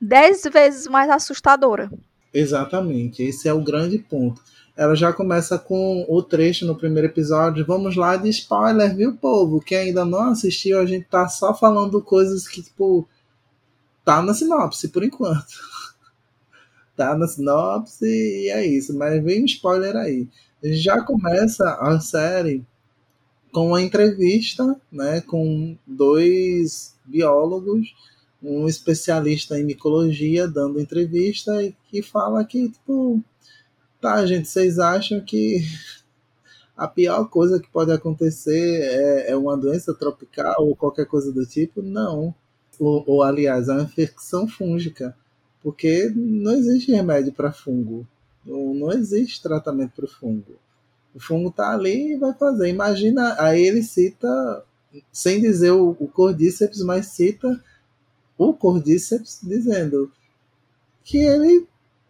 dez 0.00 0.42
vezes 0.52 0.86
mais 0.86 1.08
assustadora. 1.08 1.90
Exatamente, 2.32 3.22
esse 3.22 3.48
é 3.48 3.52
o 3.52 3.62
grande 3.62 3.98
ponto. 3.98 4.42
Ela 4.76 4.94
já 4.94 5.12
começa 5.12 5.58
com 5.58 6.06
o 6.08 6.22
trecho 6.22 6.64
no 6.64 6.76
primeiro 6.76 7.08
episódio. 7.08 7.66
Vamos 7.66 7.96
lá 7.96 8.16
de 8.16 8.30
spoiler, 8.30 8.96
viu, 8.96 9.16
povo? 9.16 9.60
Quem 9.60 9.78
ainda 9.78 10.04
não 10.04 10.30
assistiu, 10.30 10.78
a 10.78 10.86
gente 10.86 11.06
tá 11.06 11.28
só 11.28 11.54
falando 11.54 12.00
coisas 12.00 12.48
que, 12.48 12.62
tipo, 12.62 13.06
tá 14.04 14.22
na 14.22 14.32
sinopse 14.32 14.88
por 14.88 15.04
enquanto 15.04 15.44
tá 17.00 17.16
na 17.16 17.26
sinopse 17.26 18.04
e 18.04 18.48
é 18.50 18.66
isso, 18.66 18.96
mas 18.96 19.22
vem 19.22 19.42
um 19.42 19.46
spoiler 19.46 19.96
aí. 19.96 20.28
Já 20.62 21.02
começa 21.02 21.64
a 21.80 21.98
série 22.00 22.64
com 23.52 23.68
uma 23.68 23.82
entrevista 23.82 24.78
né, 24.92 25.20
com 25.22 25.76
dois 25.86 26.94
biólogos 27.04 27.94
um 28.42 28.66
especialista 28.66 29.58
em 29.58 29.64
micologia 29.64 30.48
dando 30.48 30.80
entrevista 30.80 31.62
e 31.62 31.74
que 31.88 32.02
fala 32.02 32.44
que, 32.44 32.70
tipo, 32.70 33.22
tá, 34.00 34.24
gente, 34.24 34.48
vocês 34.48 34.78
acham 34.78 35.20
que 35.20 35.62
a 36.76 36.88
pior 36.88 37.28
coisa 37.28 37.60
que 37.60 37.68
pode 37.68 37.92
acontecer 37.92 38.80
é, 38.82 39.30
é 39.32 39.36
uma 39.36 39.56
doença 39.56 39.92
tropical 39.92 40.56
ou 40.58 40.74
qualquer 40.74 41.06
coisa 41.06 41.30
do 41.30 41.44
tipo? 41.44 41.82
Não. 41.82 42.34
Ou, 42.78 43.04
ou 43.06 43.22
aliás, 43.22 43.68
é 43.68 43.72
uma 43.72 43.82
infecção 43.82 44.48
fúngica. 44.48 45.14
Porque 45.62 46.10
não 46.14 46.52
existe 46.52 46.92
remédio 46.92 47.32
para 47.32 47.52
fungo. 47.52 48.06
Não, 48.44 48.74
não 48.74 48.92
existe 48.92 49.42
tratamento 49.42 49.92
para 49.94 50.06
o 50.06 50.08
fungo. 50.08 50.56
O 51.14 51.20
fungo 51.20 51.50
tá 51.50 51.72
ali 51.72 52.12
e 52.12 52.16
vai 52.16 52.32
fazer. 52.32 52.68
Imagina, 52.68 53.36
aí 53.38 53.62
ele 53.62 53.82
cita, 53.82 54.64
sem 55.12 55.40
dizer 55.40 55.72
o, 55.72 55.96
o 55.98 56.08
cordíceps, 56.08 56.82
mas 56.82 57.06
cita 57.06 57.62
o 58.38 58.54
cordíceps 58.54 59.40
dizendo 59.42 60.10
que 61.04 61.18
ele 61.18 61.66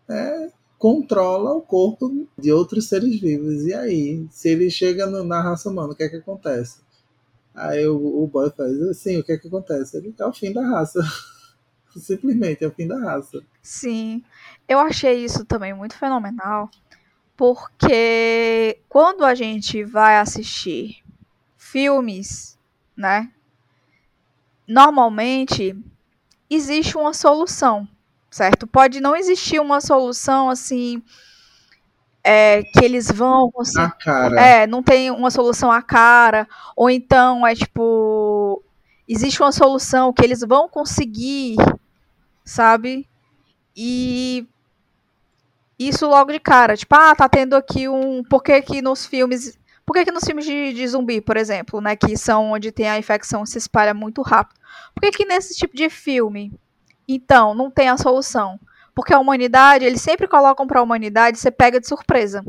é, 0.08 0.50
controla 0.78 1.54
o 1.54 1.62
corpo 1.62 2.26
de 2.38 2.52
outros 2.52 2.88
seres 2.88 3.20
vivos. 3.20 3.66
E 3.66 3.74
aí, 3.74 4.26
se 4.30 4.48
ele 4.50 4.70
chega 4.70 5.06
no, 5.06 5.24
na 5.24 5.42
raça 5.42 5.68
humana, 5.68 5.92
o 5.92 5.96
que 5.96 6.04
é 6.04 6.08
que 6.08 6.16
acontece? 6.16 6.78
Aí 7.54 7.86
o, 7.86 8.22
o 8.22 8.26
boy 8.26 8.50
faz 8.50 8.80
assim, 8.82 9.18
o 9.18 9.24
que 9.24 9.32
é 9.32 9.38
que 9.38 9.48
acontece? 9.48 9.96
Ele 9.96 10.14
é 10.18 10.26
o 10.26 10.32
fim 10.32 10.52
da 10.52 10.62
raça. 10.62 11.00
Simplesmente 11.98 12.64
é 12.64 12.68
o 12.68 12.70
fim 12.70 12.86
da 12.86 12.98
raça. 12.98 13.42
Sim. 13.62 14.22
Eu 14.68 14.78
achei 14.78 15.24
isso 15.24 15.44
também 15.44 15.74
muito 15.74 15.96
fenomenal, 15.96 16.70
porque 17.36 18.78
quando 18.88 19.24
a 19.24 19.34
gente 19.34 19.82
vai 19.82 20.18
assistir 20.18 21.02
filmes, 21.56 22.58
né? 22.96 23.30
Normalmente 24.68 25.76
existe 26.48 26.96
uma 26.96 27.12
solução 27.12 27.88
certo? 28.30 28.66
Pode 28.66 29.00
não 29.00 29.16
existir 29.16 29.60
uma 29.60 29.80
solução 29.80 30.48
assim 30.48 31.02
é, 32.22 32.62
que 32.62 32.84
eles 32.84 33.10
vão 33.10 33.50
conseguir. 33.50 33.84
A 33.84 33.90
cara. 33.90 34.40
É, 34.40 34.66
não 34.66 34.82
tem 34.82 35.10
uma 35.10 35.30
solução 35.30 35.72
à 35.72 35.82
cara, 35.82 36.46
ou 36.76 36.88
então 36.88 37.46
é 37.46 37.54
tipo 37.54 38.62
existe 39.08 39.42
uma 39.42 39.50
solução 39.50 40.12
que 40.12 40.22
eles 40.22 40.40
vão 40.40 40.68
conseguir, 40.68 41.56
sabe? 42.50 43.08
E 43.76 44.46
isso 45.78 46.06
logo 46.06 46.32
de 46.32 46.40
cara, 46.40 46.76
tipo, 46.76 46.94
ah, 46.94 47.14
tá 47.14 47.28
tendo 47.28 47.54
aqui 47.56 47.88
um, 47.88 48.22
por 48.24 48.42
que 48.42 48.60
que 48.62 48.82
nos 48.82 49.06
filmes, 49.06 49.58
por 49.86 49.94
que 49.94 50.04
que 50.04 50.12
nos 50.12 50.24
filmes 50.24 50.44
de, 50.44 50.72
de 50.74 50.86
zumbi, 50.86 51.20
por 51.20 51.36
exemplo, 51.36 51.80
né, 51.80 51.96
que 51.96 52.16
são 52.16 52.52
onde 52.52 52.70
tem 52.70 52.88
a 52.88 52.98
infecção 52.98 53.46
se 53.46 53.58
espalha 53.58 53.94
muito 53.94 54.20
rápido, 54.22 54.60
por 54.94 55.00
que 55.00 55.10
que 55.10 55.24
nesse 55.24 55.54
tipo 55.54 55.74
de 55.74 55.88
filme 55.88 56.52
então, 57.12 57.54
não 57.54 57.70
tem 57.70 57.88
a 57.88 57.96
solução. 57.96 58.58
Porque 58.94 59.12
a 59.12 59.18
humanidade, 59.18 59.84
eles 59.84 60.00
sempre 60.00 60.28
colocam 60.28 60.66
para 60.66 60.78
a 60.78 60.82
humanidade 60.82 61.38
ser 61.38 61.50
pega 61.50 61.80
de 61.80 61.88
surpresa. 61.88 62.44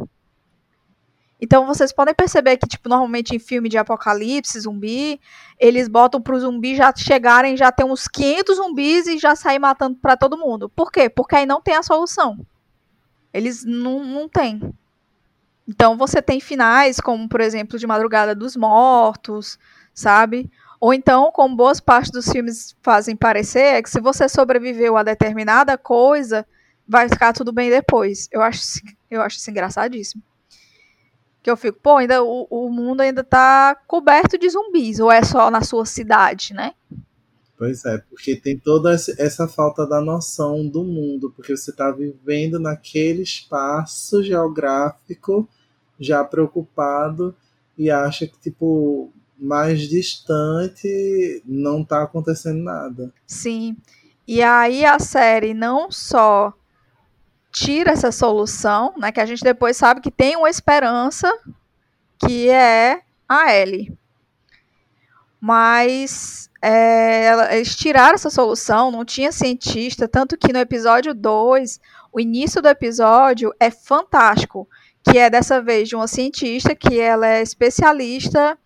Então 1.41 1.65
vocês 1.65 1.91
podem 1.91 2.13
perceber 2.13 2.57
que, 2.57 2.67
tipo, 2.67 2.87
normalmente 2.87 3.35
em 3.35 3.39
filme 3.39 3.67
de 3.67 3.77
apocalipse, 3.77 4.59
zumbi, 4.59 5.19
eles 5.59 5.87
botam 5.87 6.21
pro 6.21 6.39
zumbi 6.39 6.75
já 6.75 6.93
chegarem, 6.95 7.57
já 7.57 7.71
ter 7.71 7.83
uns 7.83 8.07
500 8.07 8.57
zumbis 8.57 9.07
e 9.07 9.17
já 9.17 9.35
sair 9.35 9.57
matando 9.57 9.97
para 9.99 10.15
todo 10.15 10.37
mundo. 10.37 10.69
Por 10.69 10.91
quê? 10.91 11.09
Porque 11.09 11.35
aí 11.35 11.47
não 11.47 11.59
tem 11.59 11.75
a 11.75 11.81
solução. 11.81 12.45
Eles 13.33 13.65
não, 13.65 14.03
não 14.03 14.29
têm. 14.29 14.61
Então 15.67 15.97
você 15.97 16.21
tem 16.21 16.39
finais, 16.39 16.99
como 16.99 17.27
por 17.27 17.41
exemplo, 17.41 17.79
de 17.79 17.87
Madrugada 17.87 18.35
dos 18.35 18.55
Mortos, 18.55 19.57
sabe? 19.95 20.51
Ou 20.79 20.93
então, 20.93 21.31
como 21.31 21.55
boas 21.55 21.79
partes 21.79 22.11
dos 22.11 22.29
filmes 22.31 22.75
fazem 22.83 23.15
parecer, 23.15 23.75
é 23.75 23.81
que 23.81 23.89
se 23.89 23.99
você 23.99 24.29
sobreviveu 24.29 24.95
a 24.95 25.03
determinada 25.03 25.75
coisa, 25.77 26.45
vai 26.87 27.09
ficar 27.09 27.33
tudo 27.33 27.51
bem 27.51 27.69
depois. 27.69 28.27
Eu 28.31 28.41
acho, 28.41 28.61
eu 29.09 29.21
acho 29.21 29.37
isso 29.37 29.49
engraçadíssimo. 29.49 30.21
Que 31.41 31.49
eu 31.49 31.57
fico, 31.57 31.79
pô, 31.81 31.97
ainda, 31.97 32.23
o, 32.23 32.47
o 32.49 32.69
mundo 32.69 33.01
ainda 33.01 33.23
tá 33.23 33.75
coberto 33.87 34.37
de 34.37 34.49
zumbis, 34.49 34.99
ou 34.99 35.11
é 35.11 35.23
só 35.23 35.49
na 35.49 35.61
sua 35.61 35.85
cidade, 35.85 36.53
né? 36.53 36.73
Pois 37.57 37.85
é, 37.85 37.99
porque 38.09 38.35
tem 38.35 38.57
toda 38.57 38.91
essa 38.91 39.47
falta 39.47 39.85
da 39.85 40.01
noção 40.01 40.67
do 40.67 40.83
mundo, 40.83 41.31
porque 41.35 41.55
você 41.55 41.69
está 41.69 41.91
vivendo 41.91 42.59
naquele 42.59 43.21
espaço 43.21 44.23
geográfico 44.23 45.47
já 45.99 46.23
preocupado 46.23 47.35
e 47.77 47.91
acha 47.91 48.25
que, 48.25 48.39
tipo, 48.39 49.11
mais 49.37 49.81
distante 49.81 51.41
não 51.45 51.81
está 51.81 52.03
acontecendo 52.03 52.63
nada. 52.63 53.13
Sim. 53.27 53.77
E 54.27 54.41
aí 54.41 54.83
a 54.83 54.97
série 54.97 55.53
não 55.53 55.91
só 55.91 56.53
tira 57.51 57.91
essa 57.91 58.11
solução, 58.11 58.93
né, 58.97 59.11
que 59.11 59.19
a 59.19 59.25
gente 59.25 59.43
depois 59.43 59.77
sabe 59.77 60.01
que 60.01 60.11
tem 60.11 60.35
uma 60.35 60.49
esperança, 60.49 61.31
que 62.19 62.49
é 62.49 63.01
a 63.27 63.53
Ellie. 63.53 63.93
Mas 65.39 66.49
é, 66.61 67.55
eles 67.55 67.75
tiraram 67.75 68.15
essa 68.15 68.29
solução, 68.29 68.91
não 68.91 69.03
tinha 69.03 69.31
cientista, 69.31 70.07
tanto 70.07 70.37
que 70.37 70.53
no 70.53 70.59
episódio 70.59 71.13
2, 71.13 71.79
o 72.13 72.19
início 72.19 72.61
do 72.61 72.67
episódio 72.67 73.53
é 73.59 73.71
fantástico, 73.71 74.67
que 75.03 75.17
é 75.17 75.29
dessa 75.29 75.61
vez 75.61 75.89
de 75.89 75.95
uma 75.95 76.07
cientista 76.07 76.75
que 76.75 76.99
ela 76.99 77.27
é 77.27 77.41
especialista 77.41 78.57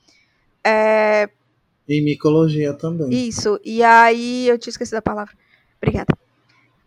é... 0.65 1.29
Em 1.87 2.03
micologia 2.03 2.73
também. 2.73 3.11
Isso. 3.11 3.59
E 3.63 3.83
aí, 3.83 4.47
eu 4.47 4.57
tinha 4.57 4.71
esquecido 4.71 4.97
a 4.97 5.01
palavra. 5.01 5.35
Obrigada. 5.77 6.17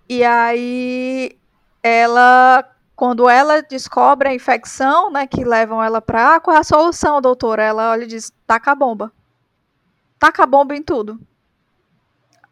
E 0.09 0.25
aí, 0.25 1.39
ela, 1.89 2.65
quando 2.95 3.29
ela 3.29 3.61
descobre 3.63 4.29
a 4.29 4.35
infecção, 4.35 5.11
né, 5.11 5.27
que 5.27 5.45
levam 5.45 5.83
ela. 5.83 6.03
Ah, 6.07 6.41
qual 6.41 6.57
é 6.57 6.61
a 6.61 6.65
solução, 6.65 7.21
doutora? 7.21 7.63
Ela 7.63 7.91
olha 7.91 8.05
e 8.05 8.09
diz: 8.09 8.33
taca 8.47 8.73
a 8.73 8.75
bomba. 8.75 9.13
Taca 10.19 10.43
a 10.43 10.47
bomba 10.47 10.77
em 10.77 10.83
tudo. 10.83 11.19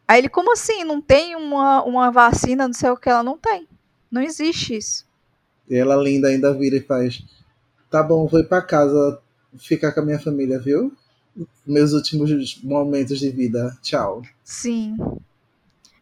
Aí 0.07 0.19
ele, 0.19 0.29
como 0.29 0.53
assim? 0.53 0.83
Não 0.83 1.01
tem 1.01 1.35
uma, 1.35 1.83
uma 1.83 2.11
vacina, 2.11 2.67
não 2.67 2.73
sei 2.73 2.89
o 2.89 2.97
que, 2.97 3.09
ela 3.09 3.23
não 3.23 3.37
tem. 3.37 3.67
Não 4.09 4.21
existe 4.21 4.75
isso. 4.77 5.05
E 5.69 5.75
ela 5.75 5.95
linda 5.95 6.29
ainda 6.29 6.53
vira 6.53 6.77
e 6.77 6.81
faz: 6.81 7.23
Tá 7.89 8.01
bom, 8.01 8.25
vou 8.27 8.39
ir 8.39 8.47
pra 8.47 8.61
casa 8.61 9.19
ficar 9.57 9.91
com 9.91 9.99
a 9.99 10.05
minha 10.05 10.19
família, 10.19 10.59
viu? 10.59 10.95
meus 11.65 11.93
últimos 11.93 12.61
momentos 12.63 13.19
de 13.19 13.29
vida. 13.29 13.77
Tchau. 13.81 14.21
Sim. 14.43 14.97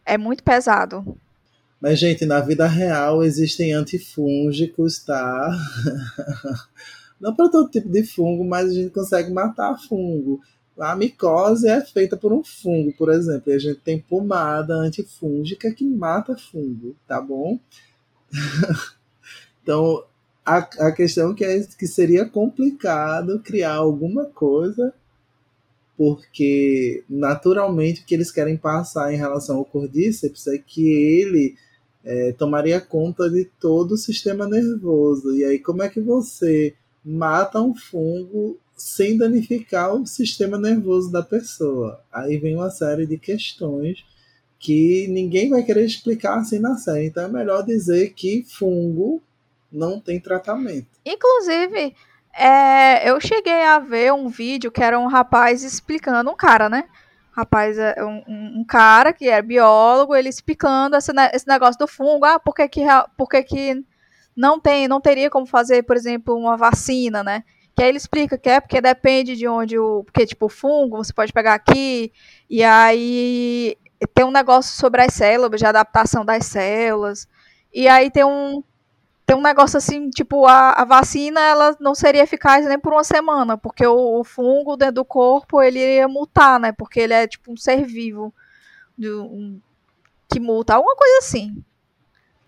É 0.04 0.16
muito 0.16 0.42
pesado. 0.42 1.18
Mas, 1.80 1.98
gente, 1.98 2.24
na 2.24 2.40
vida 2.40 2.66
real 2.66 3.22
existem 3.22 3.72
antifúngicos, 3.72 4.98
tá? 4.98 5.50
Não 7.20 7.34
para 7.34 7.48
todo 7.48 7.70
tipo 7.70 7.88
de 7.88 8.02
fungo, 8.02 8.44
mas 8.44 8.70
a 8.70 8.74
gente 8.74 8.90
consegue 8.90 9.30
matar 9.30 9.78
fungo. 9.78 10.40
A 10.78 10.94
micose 10.94 11.66
é 11.68 11.80
feita 11.80 12.16
por 12.16 12.32
um 12.32 12.44
fungo, 12.44 12.92
por 12.96 13.10
exemplo. 13.10 13.50
E 13.50 13.54
a 13.54 13.58
gente 13.58 13.80
tem 13.80 13.98
pomada 13.98 14.74
antifúngica 14.74 15.72
que 15.72 15.84
mata 15.84 16.36
fungo, 16.36 16.94
tá 17.06 17.20
bom? 17.20 17.58
então, 19.62 20.04
a, 20.44 20.58
a 20.58 20.92
questão 20.92 21.34
que 21.34 21.44
é 21.44 21.62
que 21.78 21.86
seria 21.86 22.26
complicado 22.26 23.40
criar 23.40 23.74
alguma 23.74 24.26
coisa 24.26 24.92
porque 25.96 27.02
naturalmente 27.08 28.02
o 28.02 28.04
que 28.04 28.14
eles 28.14 28.30
querem 28.30 28.56
passar 28.56 29.12
em 29.12 29.16
relação 29.16 29.56
ao 29.56 29.64
cordíceps 29.64 30.46
é 30.46 30.58
que 30.58 30.88
ele 30.88 31.56
é, 32.06 32.32
tomaria 32.32 32.80
conta 32.80 33.28
de 33.28 33.44
todo 33.60 33.92
o 33.92 33.98
sistema 33.98 34.46
nervoso. 34.46 35.36
E 35.36 35.44
aí, 35.44 35.58
como 35.58 35.82
é 35.82 35.88
que 35.88 36.00
você 36.00 36.74
mata 37.04 37.60
um 37.60 37.74
fungo 37.74 38.58
sem 38.76 39.18
danificar 39.18 39.92
o 39.92 40.06
sistema 40.06 40.56
nervoso 40.56 41.10
da 41.10 41.22
pessoa? 41.22 42.00
Aí 42.12 42.38
vem 42.38 42.54
uma 42.54 42.70
série 42.70 43.06
de 43.06 43.18
questões 43.18 44.04
que 44.58 45.08
ninguém 45.08 45.50
vai 45.50 45.64
querer 45.64 45.84
explicar 45.84 46.38
assim 46.38 46.60
na 46.60 46.76
série. 46.76 47.06
Então 47.06 47.24
é 47.24 47.28
melhor 47.28 47.64
dizer 47.64 48.14
que 48.14 48.46
fungo 48.48 49.20
não 49.70 50.00
tem 50.00 50.20
tratamento. 50.20 50.86
Inclusive, 51.04 51.92
é, 52.32 53.10
eu 53.10 53.20
cheguei 53.20 53.64
a 53.64 53.80
ver 53.80 54.12
um 54.12 54.28
vídeo 54.28 54.70
que 54.70 54.82
era 54.82 54.98
um 54.98 55.08
rapaz 55.08 55.64
explicando, 55.64 56.30
um 56.30 56.36
cara, 56.36 56.68
né? 56.68 56.84
Rapaz, 57.36 57.76
é, 57.78 57.94
um, 58.02 58.60
um 58.60 58.64
cara 58.64 59.12
que 59.12 59.28
era 59.28 59.42
biólogo, 59.42 60.14
ele 60.14 60.30
explicando 60.30 60.96
esse, 60.96 61.12
esse 61.34 61.46
negócio 61.46 61.78
do 61.78 61.86
fungo. 61.86 62.24
Ah, 62.24 62.40
por 62.40 62.54
que 62.54 62.66
que, 62.66 62.80
por 63.14 63.28
que 63.28 63.42
que 63.42 63.84
não 64.34 64.58
tem, 64.58 64.88
não 64.88 65.02
teria 65.02 65.28
como 65.28 65.44
fazer, 65.44 65.82
por 65.82 65.96
exemplo, 65.96 66.34
uma 66.34 66.56
vacina, 66.56 67.22
né? 67.22 67.44
Que 67.74 67.82
aí 67.82 67.90
ele 67.90 67.98
explica 67.98 68.38
que 68.38 68.48
é 68.48 68.58
porque 68.58 68.80
depende 68.80 69.36
de 69.36 69.46
onde 69.46 69.78
o. 69.78 70.02
Porque, 70.04 70.24
tipo, 70.24 70.46
o 70.46 70.48
fungo, 70.48 70.96
você 70.96 71.12
pode 71.12 71.30
pegar 71.30 71.52
aqui, 71.52 72.10
e 72.48 72.64
aí 72.64 73.76
tem 74.14 74.24
um 74.24 74.30
negócio 74.30 74.74
sobre 74.74 75.02
as 75.02 75.12
células, 75.12 75.60
de 75.60 75.66
adaptação 75.66 76.24
das 76.24 76.46
células. 76.46 77.28
E 77.72 77.86
aí 77.86 78.10
tem 78.10 78.24
um, 78.24 78.62
tem 79.26 79.36
um 79.36 79.42
negócio 79.42 79.76
assim, 79.76 80.08
tipo, 80.08 80.46
a, 80.46 80.70
a, 80.70 80.84
vacina 80.84 81.40
ela 81.40 81.76
não 81.80 81.96
seria 81.96 82.22
eficaz 82.22 82.64
nem 82.64 82.78
por 82.78 82.92
uma 82.92 83.02
semana, 83.02 83.58
porque 83.58 83.84
o, 83.84 84.20
o, 84.20 84.24
fungo 84.24 84.76
dentro 84.76 84.94
do 84.94 85.04
corpo 85.04 85.60
ele 85.60 85.80
iria 85.80 86.06
mutar, 86.06 86.60
né? 86.60 86.70
Porque 86.70 87.00
ele 87.00 87.12
é 87.12 87.26
tipo 87.26 87.52
um 87.52 87.56
ser 87.56 87.84
vivo, 87.84 88.32
de 88.96 89.10
um, 89.10 89.60
que 90.28 90.38
multa, 90.38 90.74
alguma 90.74 90.94
coisa 90.94 91.18
assim. 91.18 91.60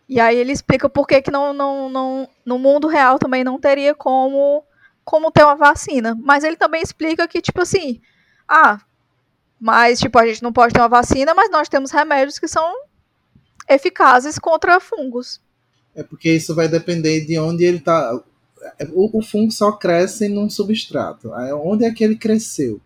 E 0.08 0.20
aí 0.20 0.36
ele 0.36 0.52
explica 0.52 0.88
por 0.88 1.06
que, 1.06 1.20
que 1.20 1.32
não, 1.32 1.52
não, 1.52 1.88
não, 1.90 2.28
no 2.46 2.58
mundo 2.58 2.86
real 2.86 3.18
também 3.18 3.42
não 3.42 3.58
teria 3.58 3.92
como, 3.92 4.64
como 5.04 5.32
ter 5.32 5.42
uma 5.42 5.56
vacina. 5.56 6.16
Mas 6.22 6.44
ele 6.44 6.56
também 6.56 6.80
explica 6.80 7.26
que, 7.26 7.42
tipo 7.42 7.60
assim, 7.60 8.00
ah, 8.46 8.80
mas 9.60 9.98
tipo, 9.98 10.16
a 10.16 10.26
gente 10.26 10.44
não 10.44 10.52
pode 10.52 10.72
ter 10.72 10.80
uma 10.80 10.88
vacina, 10.88 11.34
mas 11.34 11.50
nós 11.50 11.68
temos 11.68 11.90
remédios 11.90 12.38
que 12.38 12.46
são 12.46 12.72
eficazes 13.68 14.38
contra 14.38 14.78
fungos. 14.78 15.42
É 15.98 16.02
porque 16.04 16.32
isso 16.32 16.54
vai 16.54 16.68
depender 16.68 17.26
de 17.26 17.36
onde 17.40 17.64
ele 17.64 17.78
está. 17.78 18.14
O, 18.94 19.18
o, 19.18 19.20
fungo 19.20 19.50
só 19.50 19.72
cresce 19.72 20.28
num 20.28 20.48
substrato. 20.48 21.32
Onde 21.64 21.84
é 21.84 21.92
que 21.92 22.04
ele 22.04 22.14
cresceu? 22.14 22.80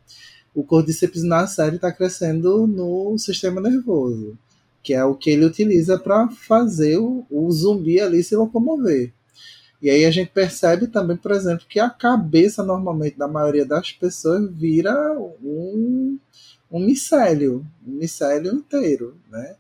O 0.55 0.65
Cordyceps 0.65 1.23
na 1.23 1.47
série 1.47 1.77
está 1.77 1.93
crescendo 1.93 2.67
no 2.67 3.19
sistema 3.19 3.61
nervoso, 3.61 4.39
que 4.83 4.95
é 4.95 5.05
o 5.05 5.15
que 5.15 5.29
ele 5.29 5.45
utiliza 5.45 5.99
para 5.99 6.27
fazer 6.31 6.97
o, 6.97 7.27
o 7.31 7.53
zumbi 7.53 8.01
ali 8.01 8.25
se 8.25 8.35
locomover. 8.35 9.13
E 9.83 9.91
aí 9.91 10.07
a 10.07 10.11
gente 10.11 10.31
percebe 10.31 10.87
também, 10.87 11.19
por 11.19 11.33
exemplo, 11.33 11.67
que 11.69 11.81
a 11.81 11.91
cabeça 11.91 12.63
normalmente 12.63 13.19
da 13.19 13.29
maioria 13.29 13.67
das 13.67 13.93
pessoas 13.93 14.51
vira 14.51 14.95
um, 15.43 16.19
um 16.71 16.81
micélio, 16.81 17.67
um 17.87 17.93
micélio 17.93 18.55
inteiro, 18.55 19.19
né? 19.31 19.57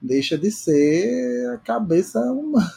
Deixa 0.00 0.38
de 0.38 0.50
ser 0.50 1.50
a 1.50 1.58
cabeça 1.58 2.20
humana. 2.20 2.70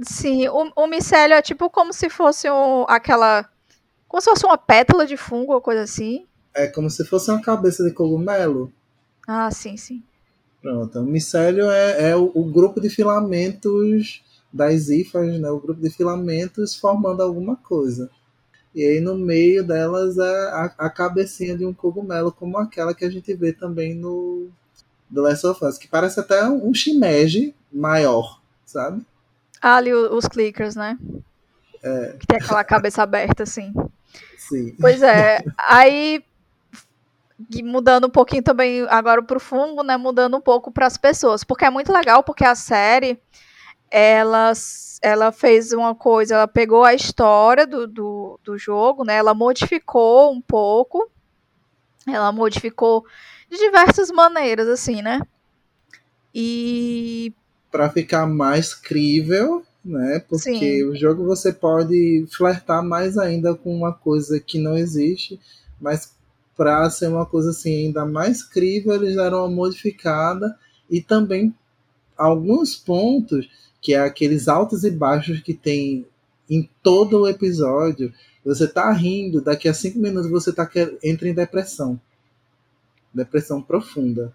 Sim, 0.00 0.48
o, 0.48 0.72
o 0.76 0.86
micélio 0.86 1.34
é 1.34 1.42
tipo 1.42 1.68
como 1.68 1.92
se 1.92 2.08
fosse 2.08 2.50
um, 2.50 2.84
aquela. 2.88 3.48
Como 4.08 4.20
se 4.20 4.30
fosse 4.30 4.46
uma 4.46 4.58
pétala 4.58 5.06
de 5.06 5.16
fungo 5.16 5.52
ou 5.52 5.60
coisa 5.60 5.82
assim. 5.82 6.26
É 6.54 6.66
como 6.66 6.90
se 6.90 7.04
fosse 7.04 7.30
uma 7.30 7.40
cabeça 7.40 7.84
de 7.84 7.92
cogumelo. 7.92 8.72
Ah, 9.26 9.50
sim, 9.50 9.76
sim. 9.76 10.02
Pronto. 10.60 11.00
O 11.00 11.04
micélio 11.04 11.70
é, 11.70 12.10
é 12.10 12.16
o, 12.16 12.30
o, 12.34 12.44
grupo 12.44 12.80
de 12.80 12.88
filamentos 12.88 14.22
das 14.52 14.88
hifas, 14.88 15.40
né? 15.40 15.50
O 15.50 15.58
grupo 15.58 15.80
de 15.80 15.90
filamentos 15.90 16.76
formando 16.76 17.22
alguma 17.22 17.56
coisa. 17.56 18.10
E 18.74 18.84
aí 18.84 19.00
no 19.00 19.16
meio 19.16 19.64
delas 19.64 20.18
é 20.18 20.22
a, 20.50 20.74
a 20.78 20.90
cabecinha 20.90 21.56
de 21.56 21.66
um 21.66 21.74
cogumelo, 21.74 22.32
como 22.32 22.56
aquela 22.58 22.94
que 22.94 23.04
a 23.04 23.10
gente 23.10 23.34
vê 23.34 23.52
também 23.52 23.94
no 23.94 24.48
The 25.12 25.20
Last 25.20 25.46
of 25.46 25.64
Us, 25.64 25.78
que 25.78 25.88
parece 25.88 26.20
até 26.20 26.48
um 26.48 26.72
shimeji 26.72 27.54
maior, 27.72 28.40
sabe? 28.64 29.04
Ah, 29.60 29.76
ali 29.76 29.92
os 29.94 30.26
clickers, 30.26 30.74
né? 30.74 30.98
É. 31.82 32.16
Que 32.18 32.26
tem 32.26 32.38
aquela 32.38 32.64
cabeça 32.64 33.02
aberta, 33.02 33.42
assim. 33.42 33.72
Sim. 34.36 34.74
Pois 34.80 35.02
é. 35.02 35.42
Aí, 35.58 36.24
mudando 37.62 38.06
um 38.06 38.10
pouquinho 38.10 38.42
também 38.42 38.86
agora 38.88 39.22
pro 39.22 39.40
fungo, 39.40 39.82
né? 39.82 39.96
Mudando 39.96 40.36
um 40.36 40.40
pouco 40.40 40.70
para 40.70 40.86
as 40.86 40.96
pessoas. 40.96 41.44
Porque 41.44 41.64
é 41.64 41.70
muito 41.70 41.92
legal, 41.92 42.22
porque 42.22 42.44
a 42.44 42.54
série, 42.54 43.20
ela, 43.90 44.52
ela 45.00 45.32
fez 45.32 45.72
uma 45.72 45.94
coisa, 45.94 46.34
ela 46.34 46.48
pegou 46.48 46.84
a 46.84 46.94
história 46.94 47.66
do, 47.66 47.86
do, 47.86 48.40
do 48.42 48.58
jogo, 48.58 49.04
né? 49.04 49.16
Ela 49.16 49.34
modificou 49.34 50.32
um 50.32 50.40
pouco. 50.40 51.10
Ela 52.06 52.32
modificou 52.32 53.04
de 53.52 53.58
diversas 53.58 54.10
maneiras, 54.10 54.66
assim, 54.66 55.02
né? 55.02 55.20
E 56.34 57.34
para 57.70 57.90
ficar 57.90 58.26
mais 58.26 58.74
crível, 58.74 59.62
né? 59.84 60.24
Porque 60.26 60.58
Sim. 60.58 60.84
o 60.84 60.96
jogo 60.96 61.22
você 61.24 61.52
pode 61.52 62.26
flertar 62.34 62.82
mais 62.82 63.18
ainda 63.18 63.54
com 63.54 63.74
uma 63.76 63.92
coisa 63.92 64.40
que 64.40 64.58
não 64.58 64.76
existe, 64.76 65.38
mas 65.78 66.14
para 66.56 66.88
ser 66.88 67.08
uma 67.08 67.26
coisa 67.26 67.50
assim 67.50 67.86
ainda 67.86 68.06
mais 68.06 68.42
crível, 68.42 68.94
eles 68.94 69.16
deram 69.16 69.40
uma 69.40 69.50
modificada 69.50 70.58
e 70.90 71.02
também 71.02 71.54
alguns 72.16 72.74
pontos 72.74 73.50
que 73.82 73.92
é 73.92 74.00
aqueles 74.00 74.48
altos 74.48 74.82
e 74.82 74.90
baixos 74.90 75.40
que 75.40 75.52
tem 75.52 76.06
em 76.48 76.68
todo 76.82 77.20
o 77.20 77.28
episódio. 77.28 78.12
Você 78.44 78.66
tá 78.66 78.90
rindo, 78.92 79.42
daqui 79.42 79.68
a 79.68 79.74
cinco 79.74 79.98
minutos 79.98 80.30
você 80.30 80.52
tá 80.52 80.70
entra 81.02 81.28
em 81.28 81.34
depressão, 81.34 82.00
depressão 83.14 83.62
profunda 83.62 84.34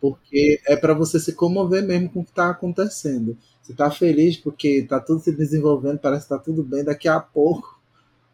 porque 0.00 0.60
é 0.66 0.74
para 0.74 0.94
você 0.94 1.20
se 1.20 1.34
comover 1.34 1.82
mesmo 1.82 2.08
com 2.08 2.20
o 2.20 2.24
que 2.24 2.30
está 2.30 2.48
acontecendo. 2.48 3.36
Você 3.60 3.72
está 3.72 3.90
feliz 3.90 4.36
porque 4.36 4.78
está 4.78 4.98
tudo 4.98 5.20
se 5.20 5.30
desenvolvendo, 5.30 5.98
parece 5.98 6.26
que 6.26 6.32
está 6.32 6.42
tudo 6.42 6.64
bem, 6.64 6.82
daqui 6.82 7.06
a 7.06 7.20
pouco 7.20 7.78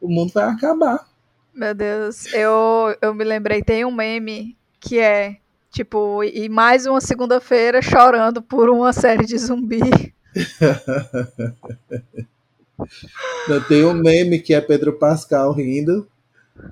o 0.01 0.09
mundo 0.09 0.33
vai 0.33 0.45
acabar. 0.45 1.07
Meu 1.53 1.75
Deus, 1.75 2.33
eu, 2.33 2.97
eu 3.03 3.12
me 3.12 3.25
lembrei, 3.25 3.62
tem 3.62 3.85
um 3.85 3.91
meme 3.91 4.57
que 4.79 5.01
é 5.01 5.39
tipo, 5.71 6.23
e 6.23 6.49
mais 6.49 6.87
uma 6.87 7.01
segunda-feira 7.01 7.83
chorando 7.83 8.41
por 8.41 8.71
uma 8.71 8.93
série 8.93 9.27
de 9.27 9.37
zumbi. 9.37 10.15
tem 13.69 13.85
um 13.85 13.95
meme 13.95 14.39
que 14.39 14.55
é 14.55 14.61
Pedro 14.61 14.93
Pascal 14.93 15.53
rindo. 15.53 16.07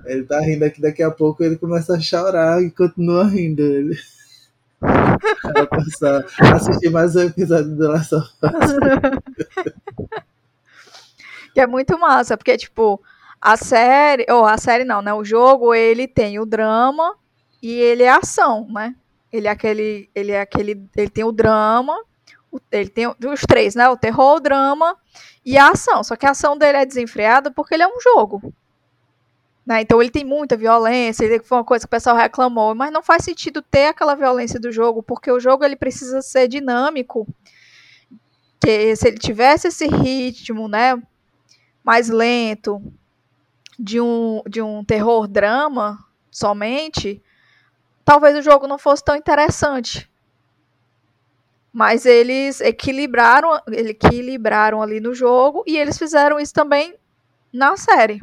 Ele 0.05 0.23
tá 0.23 0.39
rindo 0.39 0.65
aqui, 0.65 0.81
daqui 0.81 1.03
a 1.03 1.11
pouco 1.11 1.43
ele 1.43 1.57
começa 1.57 1.95
a 1.95 1.99
chorar 1.99 2.61
e 2.61 2.71
continua 2.71 3.25
rindo. 3.25 3.61
Ele 3.61 3.95
para 4.79 5.67
passar, 5.67 6.25
assistir 6.53 6.89
mais 6.89 7.15
um 7.15 7.21
episódio 7.21 7.75
do 7.75 7.93
Us. 7.93 8.09
que 11.53 11.59
é 11.59 11.67
muito 11.67 11.97
massa, 11.97 12.37
porque, 12.37 12.57
tipo, 12.57 13.01
a 13.39 13.57
série, 13.57 14.25
ou 14.29 14.45
a 14.45 14.57
série 14.57 14.83
não, 14.83 15.01
né? 15.01 15.13
O 15.13 15.23
jogo, 15.23 15.73
ele 15.73 16.07
tem 16.07 16.39
o 16.39 16.45
drama 16.45 17.15
e 17.61 17.71
ele 17.71 18.03
é 18.03 18.09
ação, 18.09 18.67
né? 18.69 18.95
Ele 19.31 19.47
é 19.47 19.51
aquele, 19.51 20.09
ele 20.13 20.31
é 20.31 20.41
aquele, 20.41 20.87
ele 20.95 21.09
tem 21.09 21.23
o 21.23 21.31
drama, 21.31 21.97
ele 22.71 22.89
tem 22.89 23.07
os 23.07 23.41
três, 23.47 23.75
né? 23.75 23.89
O 23.89 23.97
terror, 23.97 24.37
o 24.37 24.39
drama 24.39 24.95
e 25.45 25.57
a 25.57 25.69
ação. 25.69 26.03
Só 26.03 26.15
que 26.15 26.25
a 26.25 26.31
ação 26.31 26.57
dele 26.57 26.77
é 26.77 26.85
desenfreada 26.85 27.51
porque 27.51 27.73
ele 27.73 27.83
é 27.83 27.87
um 27.87 27.99
jogo. 27.99 28.53
Né? 29.65 29.81
Então 29.81 30.01
ele 30.01 30.11
tem 30.11 30.23
muita 30.23 30.55
violência, 30.55 31.25
ele 31.25 31.39
foi 31.39 31.57
uma 31.57 31.63
coisa 31.63 31.85
que 31.85 31.87
o 31.87 31.89
pessoal 31.89 32.15
reclamou, 32.15 32.75
mas 32.75 32.91
não 32.91 33.01
faz 33.01 33.23
sentido 33.23 33.61
ter 33.61 33.87
aquela 33.87 34.13
violência 34.13 34.59
do 34.59 34.71
jogo, 34.71 35.01
porque 35.01 35.31
o 35.31 35.39
jogo 35.39 35.65
ele 35.65 35.75
precisa 35.75 36.21
ser 36.21 36.47
dinâmico. 36.47 37.27
Que 38.59 38.95
se 38.95 39.07
ele 39.07 39.17
tivesse 39.17 39.67
esse 39.67 39.87
ritmo, 39.87 40.67
né, 40.67 41.01
mais 41.83 42.09
lento 42.09 42.81
de 43.77 43.99
um 43.99 44.41
de 44.47 44.61
um 44.61 44.83
terror 44.83 45.27
drama 45.27 45.99
somente, 46.31 47.21
talvez 48.03 48.37
o 48.37 48.41
jogo 48.41 48.67
não 48.67 48.77
fosse 48.77 49.03
tão 49.03 49.15
interessante. 49.15 50.09
Mas 51.73 52.05
eles 52.05 52.61
equilibraram, 52.61 53.59
equilibraram 53.67 54.81
ali 54.81 54.99
no 55.01 55.13
jogo 55.13 55.63
e 55.67 55.77
eles 55.77 55.97
fizeram 55.97 56.39
isso 56.39 56.53
também 56.53 56.95
na 57.51 57.75
série. 57.75 58.21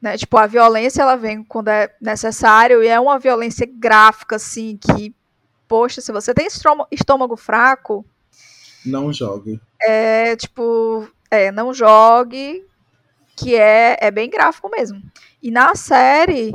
Né? 0.00 0.16
Tipo, 0.16 0.36
a 0.36 0.46
violência 0.46 1.02
ela 1.02 1.16
vem 1.16 1.42
quando 1.42 1.68
é 1.68 1.94
necessário 2.00 2.82
e 2.82 2.88
é 2.88 2.98
uma 3.00 3.18
violência 3.18 3.66
gráfica, 3.66 4.36
assim, 4.36 4.76
que, 4.76 5.14
poxa, 5.66 6.00
se 6.00 6.12
você 6.12 6.34
tem 6.34 6.46
estômago 6.92 7.36
fraco. 7.36 8.04
Não 8.84 9.12
jogue. 9.12 9.60
É, 9.82 10.36
tipo, 10.36 11.08
é, 11.30 11.50
não 11.50 11.72
jogue, 11.72 12.64
que 13.34 13.54
é, 13.54 13.96
é 14.00 14.10
bem 14.10 14.30
gráfico 14.30 14.68
mesmo. 14.70 15.02
E 15.42 15.50
na 15.50 15.74
série, 15.74 16.54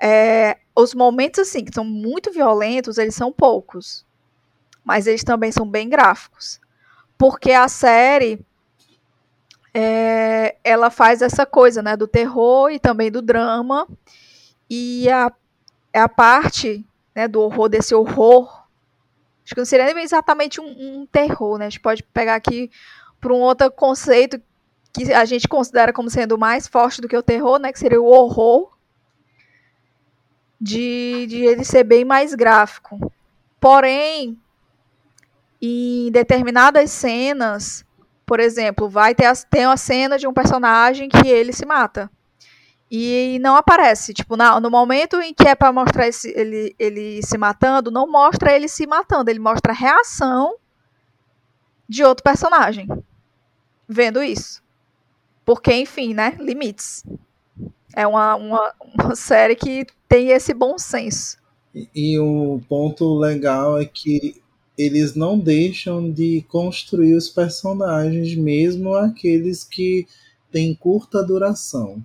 é, 0.00 0.58
os 0.76 0.94
momentos, 0.94 1.40
assim, 1.40 1.64
que 1.64 1.74
são 1.74 1.84
muito 1.84 2.32
violentos, 2.32 2.98
eles 2.98 3.14
são 3.14 3.32
poucos. 3.32 4.04
Mas 4.84 5.06
eles 5.06 5.24
também 5.24 5.50
são 5.50 5.68
bem 5.68 5.88
gráficos. 5.88 6.60
Porque 7.16 7.52
a 7.52 7.68
série 7.68 8.44
é, 9.74 10.56
ela 10.62 10.88
faz 10.88 11.20
essa 11.20 11.44
coisa, 11.44 11.82
né, 11.82 11.96
do 11.96 12.06
terror 12.06 12.70
e 12.70 12.78
também 12.78 13.10
do 13.10 13.20
drama. 13.20 13.88
E 14.70 15.10
a, 15.10 15.32
é 15.92 16.00
a 16.00 16.08
parte 16.08 16.86
né, 17.12 17.26
do 17.26 17.40
horror, 17.40 17.68
desse 17.68 17.92
horror, 17.92 18.64
acho 19.44 19.54
que 19.54 19.60
não 19.60 19.64
seria 19.64 19.90
exatamente 20.00 20.60
um, 20.60 21.00
um 21.00 21.06
terror, 21.06 21.58
né? 21.58 21.66
A 21.66 21.70
gente 21.70 21.80
pode 21.80 22.02
pegar 22.04 22.36
aqui 22.36 22.70
para 23.20 23.32
um 23.32 23.40
outro 23.40 23.70
conceito 23.70 24.40
que 24.92 25.12
a 25.12 25.24
gente 25.24 25.48
considera 25.48 25.92
como 25.92 26.08
sendo 26.08 26.38
mais 26.38 26.68
forte 26.68 27.00
do 27.00 27.08
que 27.08 27.16
o 27.16 27.22
terror, 27.22 27.58
né? 27.58 27.72
Que 27.72 27.78
seria 27.78 28.00
o 28.00 28.06
horror. 28.06 28.72
De, 30.60 31.26
de 31.26 31.44
ele 31.44 31.64
ser 31.64 31.84
bem 31.84 32.04
mais 32.06 32.32
gráfico. 32.32 33.12
Porém, 33.60 34.38
em 35.60 36.10
determinadas 36.10 36.90
cenas, 36.90 37.83
por 38.26 38.40
exemplo, 38.40 38.88
vai 38.88 39.14
ter 39.14 39.26
a, 39.26 39.34
tem 39.34 39.66
uma 39.66 39.76
cena 39.76 40.18
de 40.18 40.26
um 40.26 40.32
personagem 40.32 41.08
que 41.08 41.28
ele 41.28 41.52
se 41.52 41.66
mata. 41.66 42.10
E 42.90 43.38
não 43.40 43.56
aparece. 43.56 44.14
Tipo, 44.14 44.36
na, 44.36 44.60
no 44.60 44.70
momento 44.70 45.20
em 45.20 45.34
que 45.34 45.48
é 45.48 45.54
para 45.54 45.72
mostrar 45.72 46.06
esse, 46.06 46.28
ele, 46.36 46.74
ele 46.78 47.22
se 47.22 47.36
matando, 47.36 47.90
não 47.90 48.06
mostra 48.06 48.54
ele 48.54 48.68
se 48.68 48.86
matando. 48.86 49.30
Ele 49.30 49.40
mostra 49.40 49.72
a 49.72 49.76
reação 49.76 50.56
de 51.88 52.04
outro 52.04 52.22
personagem. 52.22 52.88
Vendo 53.88 54.22
isso. 54.22 54.62
Porque, 55.44 55.74
enfim, 55.74 56.14
né? 56.14 56.36
Limites. 56.38 57.04
É 57.96 58.06
uma, 58.06 58.34
uma, 58.36 58.74
uma 58.80 59.16
série 59.16 59.56
que 59.56 59.86
tem 60.08 60.28
esse 60.28 60.54
bom 60.54 60.78
senso. 60.78 61.36
E, 61.74 61.88
e 61.94 62.18
o 62.18 62.60
ponto 62.68 63.18
legal 63.18 63.80
é 63.80 63.84
que 63.84 64.42
eles 64.76 65.14
não 65.14 65.38
deixam 65.38 66.10
de 66.10 66.44
construir 66.48 67.14
os 67.14 67.28
personagens, 67.28 68.36
mesmo 68.36 68.94
aqueles 68.94 69.64
que 69.64 70.06
têm 70.50 70.74
curta 70.74 71.22
duração. 71.22 72.04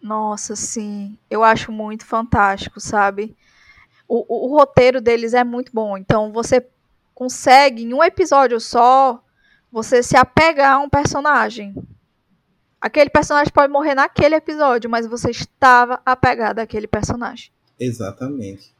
Nossa, 0.00 0.56
sim. 0.56 1.16
Eu 1.30 1.42
acho 1.42 1.72
muito 1.72 2.04
fantástico, 2.04 2.80
sabe? 2.80 3.36
O, 4.06 4.24
o, 4.28 4.46
o 4.46 4.58
roteiro 4.58 5.00
deles 5.00 5.34
é 5.34 5.44
muito 5.44 5.72
bom. 5.72 5.96
Então 5.96 6.32
você 6.32 6.66
consegue, 7.14 7.82
em 7.82 7.92
um 7.92 8.02
episódio 8.02 8.60
só, 8.60 9.22
você 9.70 10.02
se 10.02 10.16
apegar 10.16 10.74
a 10.74 10.78
um 10.78 10.88
personagem. 10.88 11.74
Aquele 12.80 13.10
personagem 13.10 13.52
pode 13.52 13.72
morrer 13.72 13.94
naquele 13.94 14.36
episódio, 14.36 14.88
mas 14.88 15.06
você 15.06 15.30
estava 15.30 16.00
apegado 16.06 16.60
àquele 16.60 16.86
personagem. 16.86 17.50
Exatamente. 17.78 18.72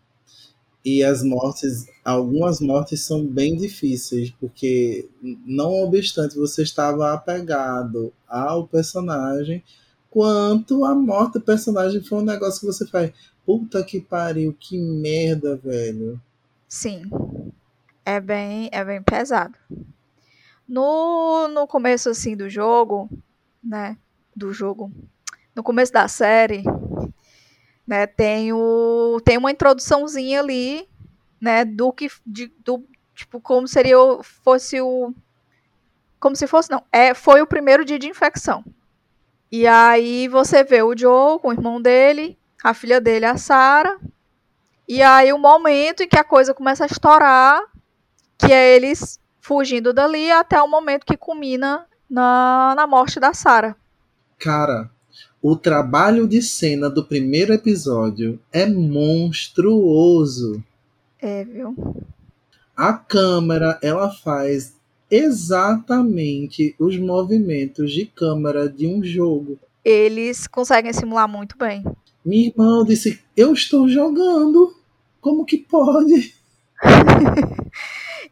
E 0.90 1.04
as 1.04 1.22
mortes, 1.22 1.86
algumas 2.02 2.62
mortes 2.62 3.04
são 3.04 3.22
bem 3.22 3.54
difíceis, 3.58 4.30
porque 4.40 5.06
não 5.44 5.84
obstante 5.84 6.34
você 6.34 6.62
estava 6.62 7.12
apegado 7.12 8.10
ao 8.26 8.66
personagem, 8.66 9.62
quanto 10.08 10.86
a 10.86 10.94
morte 10.94 11.34
do 11.34 11.42
personagem 11.42 12.02
foi 12.02 12.20
um 12.20 12.24
negócio 12.24 12.60
que 12.60 12.66
você 12.66 12.86
faz, 12.86 13.12
puta 13.44 13.84
que 13.84 14.00
pariu, 14.00 14.56
que 14.58 14.78
merda, 14.78 15.56
velho. 15.56 16.18
Sim. 16.66 17.02
É 18.02 18.18
bem, 18.18 18.70
é 18.72 18.82
bem 18.82 19.02
pesado. 19.02 19.58
No, 20.66 21.48
no 21.48 21.66
começo 21.66 22.08
assim 22.08 22.34
do 22.34 22.48
jogo, 22.48 23.10
né, 23.62 23.98
do 24.34 24.54
jogo, 24.54 24.90
no 25.54 25.62
começo 25.62 25.92
da 25.92 26.08
série, 26.08 26.62
né, 27.88 28.06
tem 28.06 28.52
o 28.52 29.18
tem 29.24 29.38
uma 29.38 29.50
introduçãozinha 29.50 30.40
ali, 30.40 30.86
né, 31.40 31.64
do 31.64 31.90
que 31.90 32.10
de, 32.26 32.52
do 32.62 32.84
tipo 33.14 33.40
como 33.40 33.66
seria 33.66 33.96
fosse 34.22 34.78
o 34.78 35.14
como 36.20 36.36
se 36.36 36.46
fosse 36.46 36.70
não, 36.70 36.84
é 36.92 37.14
foi 37.14 37.40
o 37.40 37.46
primeiro 37.46 37.86
dia 37.86 37.98
de 37.98 38.06
infecção. 38.06 38.62
E 39.50 39.66
aí 39.66 40.28
você 40.28 40.62
vê 40.62 40.82
o 40.82 40.94
Joe 40.94 41.38
com 41.38 41.48
o 41.48 41.52
irmão 41.52 41.80
dele, 41.80 42.38
a 42.62 42.74
filha 42.74 43.00
dele, 43.00 43.24
a 43.24 43.38
Sarah, 43.38 43.98
e 44.86 45.02
aí 45.02 45.32
o 45.32 45.38
momento 45.38 46.02
em 46.02 46.08
que 46.08 46.18
a 46.18 46.24
coisa 46.24 46.52
começa 46.52 46.84
a 46.84 46.86
estourar, 46.86 47.62
que 48.36 48.52
é 48.52 48.76
eles 48.76 49.18
fugindo 49.40 49.94
dali 49.94 50.30
até 50.30 50.60
o 50.60 50.68
momento 50.68 51.06
que 51.06 51.16
culmina 51.16 51.86
na, 52.10 52.74
na 52.76 52.86
morte 52.86 53.18
da 53.18 53.32
Sarah. 53.32 53.74
Cara, 54.38 54.90
o 55.42 55.56
trabalho 55.56 56.26
de 56.26 56.42
cena 56.42 56.90
do 56.90 57.04
primeiro 57.04 57.52
episódio 57.52 58.38
é 58.52 58.66
monstruoso. 58.66 60.62
É, 61.20 61.44
viu? 61.44 61.74
A 62.76 62.92
câmera, 62.92 63.78
ela 63.82 64.10
faz 64.10 64.74
exatamente 65.10 66.74
os 66.78 66.98
movimentos 66.98 67.92
de 67.92 68.06
câmera 68.06 68.68
de 68.68 68.86
um 68.86 69.02
jogo. 69.02 69.58
Eles 69.84 70.46
conseguem 70.46 70.92
simular 70.92 71.28
muito 71.28 71.56
bem. 71.56 71.84
Minha 72.24 72.48
irmã 72.48 72.84
disse: 72.84 73.20
Eu 73.36 73.52
estou 73.52 73.88
jogando. 73.88 74.74
Como 75.20 75.44
que 75.44 75.58
pode? 75.58 76.34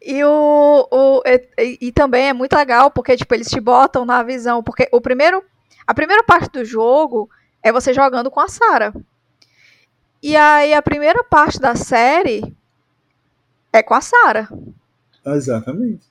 E, 0.09 0.23
o, 0.23 0.87
o 0.89 1.21
e, 1.25 1.87
e, 1.87 1.91
também 1.91 2.29
é 2.29 2.33
muito 2.33 2.55
legal 2.55 2.89
porque 2.89 3.17
tipo 3.17 3.33
eles 3.33 3.49
te 3.49 3.59
botam 3.59 4.05
na 4.05 4.23
visão, 4.23 4.63
porque 4.63 4.87
o 4.93 5.01
primeiro 5.01 5.43
a 5.87 5.93
primeira 5.93 6.23
parte 6.23 6.51
do 6.51 6.65
jogo 6.65 7.29
é 7.63 7.71
você 7.71 7.93
jogando 7.93 8.29
com 8.29 8.39
a 8.39 8.47
Sarah. 8.47 8.93
E 10.21 10.35
aí 10.35 10.73
a 10.73 10.81
primeira 10.81 11.23
parte 11.23 11.59
da 11.59 11.75
série 11.75 12.55
é 13.71 13.81
com 13.81 13.93
a 13.93 14.01
Sarah. 14.01 14.49
Exatamente. 15.25 16.05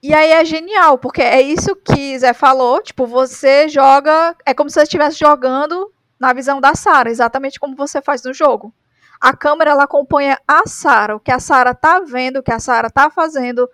E 0.00 0.14
aí 0.14 0.30
é 0.30 0.44
genial, 0.44 0.96
porque 0.96 1.20
é 1.20 1.42
isso 1.42 1.74
que 1.74 2.18
Zé 2.18 2.32
falou, 2.32 2.80
tipo, 2.80 3.04
você 3.06 3.68
joga, 3.68 4.36
é 4.46 4.54
como 4.54 4.70
se 4.70 4.74
você 4.74 4.82
estivesse 4.84 5.18
jogando 5.18 5.92
na 6.20 6.32
visão 6.32 6.60
da 6.60 6.74
Sarah, 6.74 7.10
exatamente 7.10 7.58
como 7.58 7.74
você 7.74 8.00
faz 8.00 8.22
no 8.22 8.32
jogo 8.32 8.72
a 9.20 9.36
câmera 9.36 9.70
ela 9.70 9.84
acompanha 9.84 10.38
a 10.46 10.66
Sara, 10.66 11.16
o 11.16 11.20
que 11.20 11.30
a 11.30 11.40
Sara 11.40 11.74
tá 11.74 12.00
vendo, 12.00 12.38
o 12.38 12.42
que 12.42 12.52
a 12.52 12.60
Sara 12.60 12.88
tá 12.88 13.10
fazendo, 13.10 13.68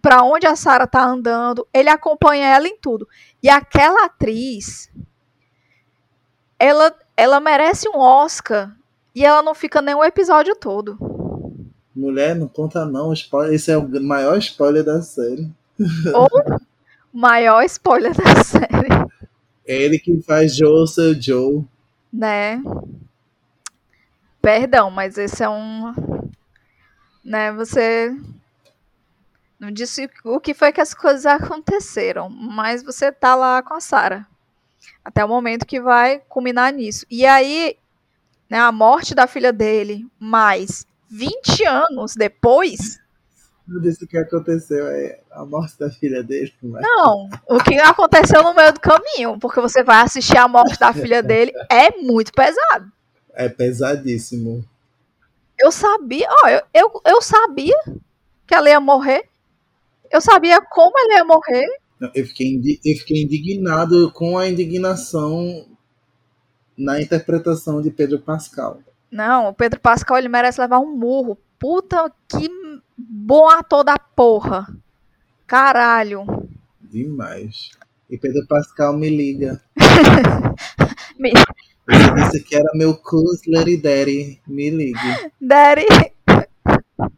para 0.00 0.22
onde 0.22 0.46
a 0.46 0.56
Sara 0.56 0.86
tá 0.86 1.04
andando, 1.04 1.66
ele 1.72 1.88
acompanha 1.88 2.46
ela 2.46 2.66
em 2.66 2.76
tudo. 2.76 3.08
E 3.42 3.48
aquela 3.48 4.06
atriz, 4.06 4.90
ela, 6.58 6.94
ela 7.16 7.40
merece 7.40 7.88
um 7.88 7.98
Oscar 7.98 8.74
e 9.14 9.24
ela 9.24 9.42
não 9.42 9.54
fica 9.54 9.80
nem 9.80 9.94
o 9.94 10.04
episódio 10.04 10.56
todo. 10.56 10.98
Mulher, 11.94 12.34
não 12.34 12.48
conta 12.48 12.84
não, 12.84 13.12
esse 13.12 13.70
é 13.70 13.78
o 13.78 13.88
maior 14.02 14.36
spoiler 14.38 14.84
da 14.84 15.00
série. 15.02 15.50
O 17.12 17.16
maior 17.16 17.62
spoiler 17.62 18.12
da 18.12 18.42
série. 18.42 18.88
É 19.64 19.82
ele 19.82 20.00
que 20.00 20.20
faz 20.22 20.56
Joe 20.56 20.88
seu 20.88 21.14
Joe. 21.14 21.64
Né? 22.12 22.60
Perdão, 24.42 24.90
mas 24.90 25.16
esse 25.16 25.42
é 25.42 25.48
um. 25.48 25.94
Né, 27.24 27.52
você. 27.52 28.14
Não 29.64 29.72
disse 29.72 30.10
o 30.22 30.38
que 30.38 30.52
foi 30.52 30.72
que 30.72 30.80
as 30.80 30.92
coisas 30.92 31.24
aconteceram, 31.24 32.28
mas 32.28 32.82
você 32.82 33.10
tá 33.10 33.34
lá 33.34 33.62
com 33.62 33.72
a 33.72 33.80
Sara. 33.80 34.26
Até 35.02 35.24
o 35.24 35.28
momento 35.28 35.64
que 35.64 35.80
vai 35.80 36.20
culminar 36.28 36.70
nisso. 36.70 37.06
E 37.10 37.24
aí, 37.24 37.78
né, 38.48 38.58
a 38.58 38.70
morte 38.70 39.14
da 39.14 39.26
filha 39.26 39.52
dele, 39.54 40.06
mais 40.20 40.86
20 41.10 41.64
anos 41.64 42.14
depois. 42.14 43.00
Não 43.66 43.80
disse 43.80 44.04
o 44.04 44.06
que 44.06 44.18
aconteceu, 44.18 44.86
é 44.86 45.20
a 45.30 45.46
morte 45.46 45.78
da 45.78 45.90
filha 45.90 46.22
dele. 46.22 46.52
Mas... 46.62 46.82
Não, 46.82 47.30
o 47.48 47.58
que 47.62 47.78
aconteceu 47.78 48.42
no 48.42 48.52
meio 48.52 48.74
do 48.74 48.80
caminho, 48.80 49.38
porque 49.38 49.62
você 49.62 49.82
vai 49.82 50.02
assistir 50.02 50.36
a 50.36 50.46
morte 50.46 50.78
da 50.78 50.92
filha 50.92 51.22
dele, 51.24 51.52
é 51.70 51.90
muito 52.02 52.32
pesado. 52.34 52.92
É 53.32 53.48
pesadíssimo. 53.48 54.62
Eu 55.58 55.72
sabia, 55.72 56.28
ó, 56.44 56.48
eu, 56.48 56.62
eu, 56.74 57.00
eu 57.06 57.22
sabia 57.22 57.78
que 58.46 58.54
ela 58.54 58.68
ia 58.68 58.78
morrer. 58.78 59.26
Eu 60.14 60.20
sabia 60.20 60.60
como 60.60 60.96
ela 60.96 61.14
ia 61.14 61.24
morrer. 61.24 61.66
Eu 62.14 62.24
fiquei, 62.24 62.60
eu 62.84 62.96
fiquei 62.98 63.24
indignado 63.24 64.12
com 64.12 64.38
a 64.38 64.48
indignação 64.48 65.66
na 66.78 67.02
interpretação 67.02 67.82
de 67.82 67.90
Pedro 67.90 68.20
Pascal. 68.20 68.78
Não, 69.10 69.48
o 69.48 69.52
Pedro 69.52 69.80
Pascal 69.80 70.18
ele 70.18 70.28
merece 70.28 70.60
levar 70.60 70.78
um 70.78 70.96
murro. 70.96 71.36
Puta 71.58 72.12
que 72.28 72.48
bom 72.96 73.48
ator 73.48 73.82
da 73.82 73.98
porra. 73.98 74.72
Caralho. 75.48 76.24
Demais. 76.80 77.70
E 78.08 78.16
Pedro 78.16 78.46
Pascal 78.46 78.96
me 78.96 79.10
liga. 79.10 79.60
me, 81.18 81.32
você 81.88 82.14
disse 82.14 82.44
que 82.44 82.54
era 82.54 82.70
meu 82.76 82.94
Cusler 82.94 83.82
Daddy. 83.82 84.40
Me 84.46 84.70
ligue. 84.70 85.32
Daddy. 85.40 85.86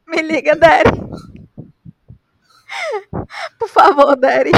Me 0.08 0.22
liga, 0.22 0.56
Daddy. 0.56 0.98
Por 3.58 3.68
favor, 3.68 4.16
Daddy. 4.16 4.50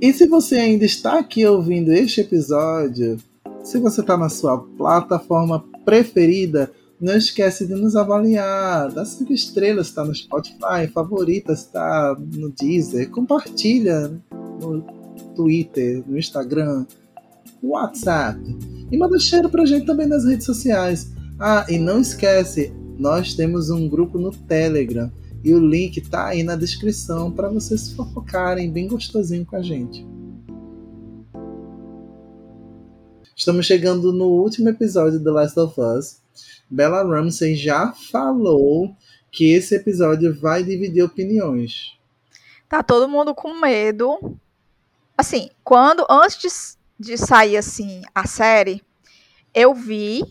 E 0.00 0.12
se 0.12 0.26
você 0.26 0.56
ainda 0.56 0.84
está 0.84 1.18
aqui 1.18 1.44
ouvindo 1.46 1.92
este 1.92 2.20
episódio, 2.20 3.18
se 3.62 3.78
você 3.78 4.00
está 4.00 4.16
na 4.16 4.28
sua 4.28 4.58
plataforma 4.58 5.64
preferida, 5.84 6.70
não 7.00 7.16
esquece 7.16 7.66
de 7.66 7.74
nos 7.74 7.96
avaliar. 7.96 8.90
Dá 8.92 9.04
cinco 9.04 9.32
estrelas, 9.32 9.88
está 9.88 10.04
no 10.04 10.14
Spotify, 10.14 10.86
favorita, 10.92 11.52
está 11.52 12.16
no 12.34 12.50
Deezer. 12.50 13.10
Compartilha 13.10 14.10
no 14.60 14.82
Twitter, 15.34 16.02
no 16.06 16.18
Instagram 16.18 16.86
WhatsApp. 17.62 18.40
E 18.90 18.96
manda 18.96 19.18
cheiro 19.18 19.48
pra 19.48 19.66
gente 19.66 19.86
também 19.86 20.06
nas 20.06 20.24
redes 20.24 20.46
sociais. 20.46 21.12
Ah, 21.38 21.66
e 21.68 21.78
não 21.78 22.00
esquece, 22.00 22.72
nós 22.98 23.34
temos 23.34 23.70
um 23.70 23.88
grupo 23.88 24.18
no 24.18 24.30
Telegram 24.30 25.10
e 25.48 25.54
o 25.54 25.58
link 25.58 25.98
tá 26.02 26.26
aí 26.26 26.42
na 26.42 26.54
descrição 26.56 27.32
para 27.32 27.48
vocês 27.48 27.90
fofocarem 27.92 28.70
bem 28.70 28.86
gostosinho 28.86 29.46
com 29.46 29.56
a 29.56 29.62
gente. 29.62 30.06
Estamos 33.34 33.64
chegando 33.64 34.12
no 34.12 34.26
último 34.26 34.68
episódio 34.68 35.18
do 35.18 35.32
Last 35.32 35.58
of 35.58 35.80
Us. 35.80 36.20
Bella 36.68 37.02
Ramsey 37.02 37.56
já 37.56 37.92
falou 37.92 38.94
que 39.32 39.50
esse 39.50 39.74
episódio 39.74 40.38
vai 40.38 40.62
dividir 40.62 41.02
opiniões. 41.02 41.98
Tá 42.68 42.82
todo 42.82 43.08
mundo 43.08 43.34
com 43.34 43.58
medo. 43.58 44.38
Assim, 45.16 45.48
quando 45.64 46.04
antes 46.10 46.76
de 47.00 47.16
sair 47.16 47.56
assim 47.56 48.02
a 48.14 48.26
série, 48.26 48.82
eu 49.54 49.74
vi, 49.74 50.22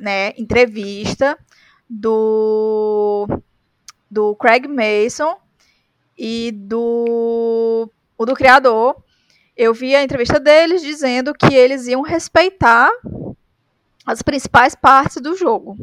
né, 0.00 0.32
entrevista 0.38 1.36
do 1.88 3.26
do 4.10 4.34
Craig 4.34 4.66
Mason 4.66 5.38
e 6.18 6.52
do 6.52 7.90
o 8.18 8.26
do 8.26 8.34
criador. 8.34 9.02
Eu 9.56 9.72
vi 9.72 9.94
a 9.94 10.02
entrevista 10.02 10.40
deles 10.40 10.82
dizendo 10.82 11.32
que 11.34 11.54
eles 11.54 11.86
iam 11.86 12.02
respeitar 12.02 12.90
as 14.04 14.22
principais 14.22 14.74
partes 14.74 15.20
do 15.22 15.36
jogo. 15.36 15.76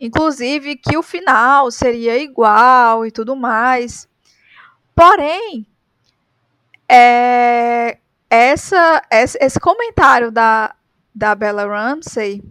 Inclusive 0.00 0.76
que 0.76 0.96
o 0.96 1.02
final 1.02 1.70
seria 1.70 2.18
igual 2.18 3.06
e 3.06 3.10
tudo 3.10 3.36
mais. 3.36 4.08
Porém, 4.94 5.66
é, 6.88 7.98
essa, 8.28 9.02
esse 9.10 9.58
comentário 9.60 10.30
da, 10.30 10.74
da 11.14 11.34
Bella 11.34 11.66
Ramsey 11.66 12.42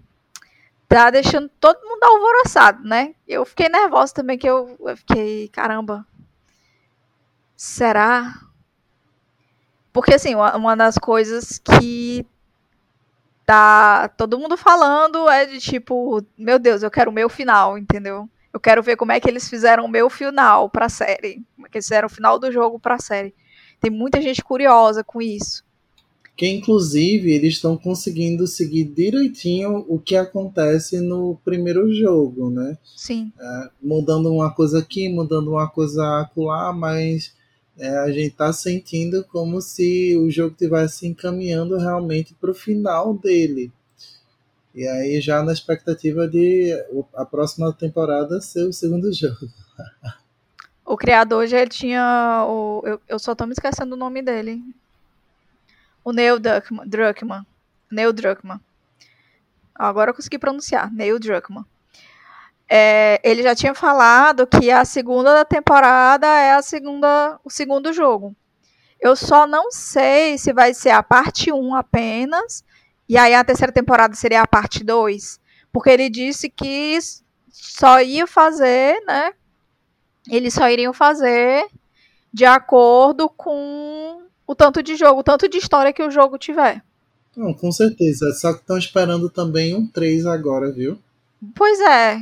tá 0.88 1.10
deixando 1.10 1.50
todo 1.60 1.80
mundo 1.84 2.04
alvoroçado, 2.04 2.84
né? 2.84 3.16
Eu 3.28 3.46
fiquei 3.46 3.70
nervosa 3.70 4.14
também, 4.14 4.38
que 4.38 4.50
eu, 4.50 4.78
eu 4.80 4.98
fiquei, 4.98 5.48
caramba, 5.50 6.06
será? 7.56 8.40
Porque, 9.92 10.14
assim, 10.14 10.36
uma, 10.36 10.56
uma 10.56 10.76
das 10.76 10.98
coisas 10.98 11.58
que 11.60 12.26
tá 13.46 14.08
todo 14.10 14.40
mundo 14.40 14.58
falando 14.58 15.30
é 15.30 15.46
de 15.46 15.60
tipo, 15.60 16.22
meu 16.38 16.58
Deus, 16.58 16.84
eu 16.84 16.92
quero 16.92 17.12
o 17.12 17.14
meu 17.14 17.30
final, 17.30 17.78
entendeu? 17.78 18.30
Eu 18.52 18.60
quero 18.60 18.82
ver 18.82 18.96
como 18.96 19.12
é 19.12 19.20
que 19.20 19.30
eles 19.30 19.50
fizeram 19.50 19.84
o 19.84 19.90
meu 19.90 20.10
final 20.10 20.70
pra 20.70 20.88
série. 20.88 21.44
Como 21.56 21.68
é 21.68 21.70
que 21.70 21.78
eles 21.78 21.86
fizeram 21.86 22.06
o 22.06 22.10
final 22.10 22.40
do 22.40 22.50
jogo 22.52 22.80
pra 22.80 22.98
série. 22.98 23.36
Tem 23.82 23.92
muita 23.92 24.22
gente 24.22 24.42
curiosa 24.42 25.04
com 25.04 25.22
isso. 25.22 25.65
Que 26.36 26.48
inclusive 26.48 27.32
eles 27.32 27.54
estão 27.56 27.78
conseguindo 27.78 28.46
seguir 28.46 28.84
direitinho 28.84 29.86
o 29.88 29.98
que 29.98 30.16
acontece 30.16 31.00
no 31.00 31.40
primeiro 31.46 31.94
jogo, 31.94 32.50
né? 32.50 32.78
Sim. 32.96 33.32
É, 33.40 33.70
mudando 33.82 34.32
uma 34.32 34.52
coisa 34.52 34.80
aqui, 34.80 35.08
mudando 35.08 35.52
uma 35.52 35.70
coisa 35.70 36.22
acolá, 36.22 36.74
mas 36.74 37.34
é, 37.78 37.88
a 38.00 38.08
gente 38.08 38.28
está 38.28 38.52
sentindo 38.52 39.24
como 39.26 39.62
se 39.62 40.16
o 40.18 40.30
jogo 40.30 40.52
estivesse 40.52 41.08
encaminhando 41.08 41.78
realmente 41.78 42.34
para 42.34 42.52
o 42.52 42.56
final 42.56 43.14
dele. 43.14 43.72
E 44.74 44.86
aí 44.86 45.22
já 45.22 45.42
na 45.42 45.54
expectativa 45.54 46.28
de 46.28 46.74
a 47.16 47.24
próxima 47.24 47.72
temporada 47.72 48.42
ser 48.42 48.68
o 48.68 48.74
segundo 48.74 49.12
jogo. 49.14 49.48
O 50.88 50.96
criador 50.96 51.48
já 51.48 51.66
tinha. 51.66 52.46
O, 52.48 52.84
eu, 52.86 53.02
eu 53.10 53.18
só 53.18 53.34
tô 53.34 53.48
me 53.48 53.54
esquecendo 53.54 53.96
o 53.96 53.98
nome 53.98 54.22
dele. 54.22 54.62
O 56.06 56.14
Neil 56.14 56.40
Druckmann. 56.40 57.46
Neil 57.92 58.14
Druckmann. 58.14 58.62
Agora 59.74 60.12
eu 60.12 60.16
consegui 60.16 60.40
pronunciar. 60.40 60.90
Neil 60.94 61.20
Druckmann 61.20 61.66
é, 62.70 63.20
ele 63.24 63.44
já 63.44 63.56
tinha 63.56 63.74
falado 63.74 64.48
que 64.48 64.72
a 64.72 64.84
segunda 64.84 65.46
temporada 65.46 66.28
é 66.28 66.54
a 66.54 66.62
segunda, 66.62 67.40
o 67.44 67.50
segundo 67.50 67.94
jogo. 67.94 68.36
Eu 69.00 69.16
só 69.16 69.46
não 69.46 69.72
sei 69.72 70.38
se 70.38 70.52
vai 70.52 70.74
ser 70.74 70.90
a 70.90 71.04
parte 71.04 71.52
1 71.52 71.76
apenas, 71.76 72.64
e 73.08 73.18
aí 73.18 73.36
a 73.36 73.44
terceira 73.44 73.72
temporada 73.72 74.16
seria 74.16 74.42
a 74.42 74.48
parte 74.48 74.84
2. 74.84 75.40
Porque 75.72 75.90
ele 75.90 76.10
disse 76.10 76.50
que 76.50 76.98
só 77.52 78.02
ia 78.02 78.26
fazer, 78.26 79.00
né? 79.06 79.32
Eles 80.28 80.54
só 80.54 80.68
iriam 80.70 80.94
fazer 80.94 81.68
de 82.34 82.46
acordo 82.46 83.30
com 83.30 84.25
o 84.48 84.56
tanto 84.56 84.84
de 84.84 84.96
jogo, 84.96 85.20
o 85.20 85.24
tanto 85.24 85.48
de 85.48 85.58
história 85.58 85.94
que 85.94 86.04
o 86.04 86.12
jogo 86.12 86.38
tiver. 86.38 86.84
Não, 87.36 87.54
com 87.54 87.72
certeza. 87.72 88.32
Só 88.34 88.54
que 88.54 88.60
estão 88.62 88.78
esperando 88.78 89.30
também 89.30 89.76
um 89.76 89.86
3 89.88 90.26
agora, 90.26 90.72
viu? 90.72 90.98
Pois 91.56 91.80
é. 91.82 92.18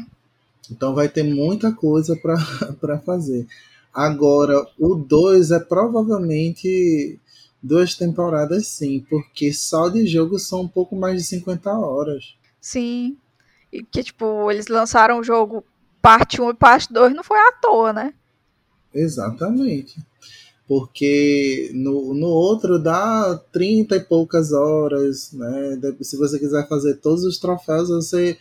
Então 0.71 0.95
vai 0.95 1.07
ter 1.07 1.23
muita 1.23 1.71
coisa 1.71 2.15
para 2.15 2.99
fazer. 3.05 3.45
Agora, 3.93 4.65
o 4.79 4.95
2 4.95 5.51
é 5.51 5.59
provavelmente 5.59 7.19
duas 7.62 7.95
temporadas 7.95 8.67
sim, 8.67 9.05
porque 9.09 9.53
só 9.53 9.88
de 9.88 10.05
jogo 10.07 10.39
são 10.39 10.62
um 10.62 10.67
pouco 10.67 10.95
mais 10.95 11.17
de 11.17 11.23
50 11.27 11.71
horas. 11.71 12.36
Sim. 12.59 13.15
E 13.71 13.83
que, 13.83 14.03
tipo, 14.03 14.49
eles 14.51 14.67
lançaram 14.67 15.19
o 15.19 15.23
jogo 15.23 15.63
parte 16.01 16.41
1 16.41 16.49
e 16.49 16.53
parte 16.53 16.91
2 16.91 17.13
não 17.13 17.23
foi 17.23 17.38
à 17.38 17.51
toa, 17.53 17.93
né? 17.93 18.13
Exatamente. 18.93 19.95
Porque 20.67 21.71
no, 21.73 22.13
no 22.13 22.28
outro 22.28 22.80
dá 22.80 23.38
30 23.52 23.97
e 23.97 23.99
poucas 23.99 24.54
horas, 24.54 25.32
né? 25.34 25.80
Se 26.02 26.17
você 26.17 26.39
quiser 26.39 26.67
fazer 26.67 26.95
todos 26.95 27.23
os 27.26 27.38
troféus, 27.38 27.89
você 27.89 28.38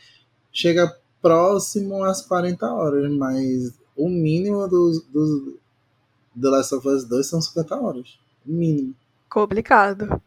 chega 0.52 0.96
próximo 1.20 2.02
às 2.04 2.22
40 2.22 2.66
horas, 2.72 3.12
mas 3.12 3.72
o 3.96 4.08
mínimo 4.08 4.66
dos 4.68 5.02
do, 5.06 5.58
do 6.34 6.50
Last 6.50 6.74
of 6.74 6.86
Us 6.88 7.04
2 7.04 7.26
são 7.26 7.40
50 7.40 7.80
horas. 7.80 8.18
O 8.46 8.52
mínimo. 8.52 8.94
Complicado. 9.28 10.20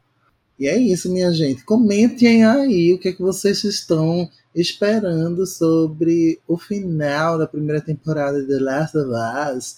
E 0.58 0.68
é 0.68 0.78
isso, 0.78 1.12
minha 1.12 1.32
gente. 1.34 1.64
Comentem 1.66 2.46
aí 2.46 2.94
o 2.94 3.00
que, 3.00 3.10
é 3.10 3.14
que 3.14 3.22
vocês 3.22 3.64
estão 3.66 4.30
esperando 4.54 5.46
sobre 5.46 6.40
o 6.48 6.58
final 6.58 7.38
da 7.38 7.46
primeira 7.46 7.82
temporada 7.82 8.42
de 8.42 8.48
The 8.48 8.60
Last 8.60 8.98
of 8.98 9.10
Us. 9.56 9.76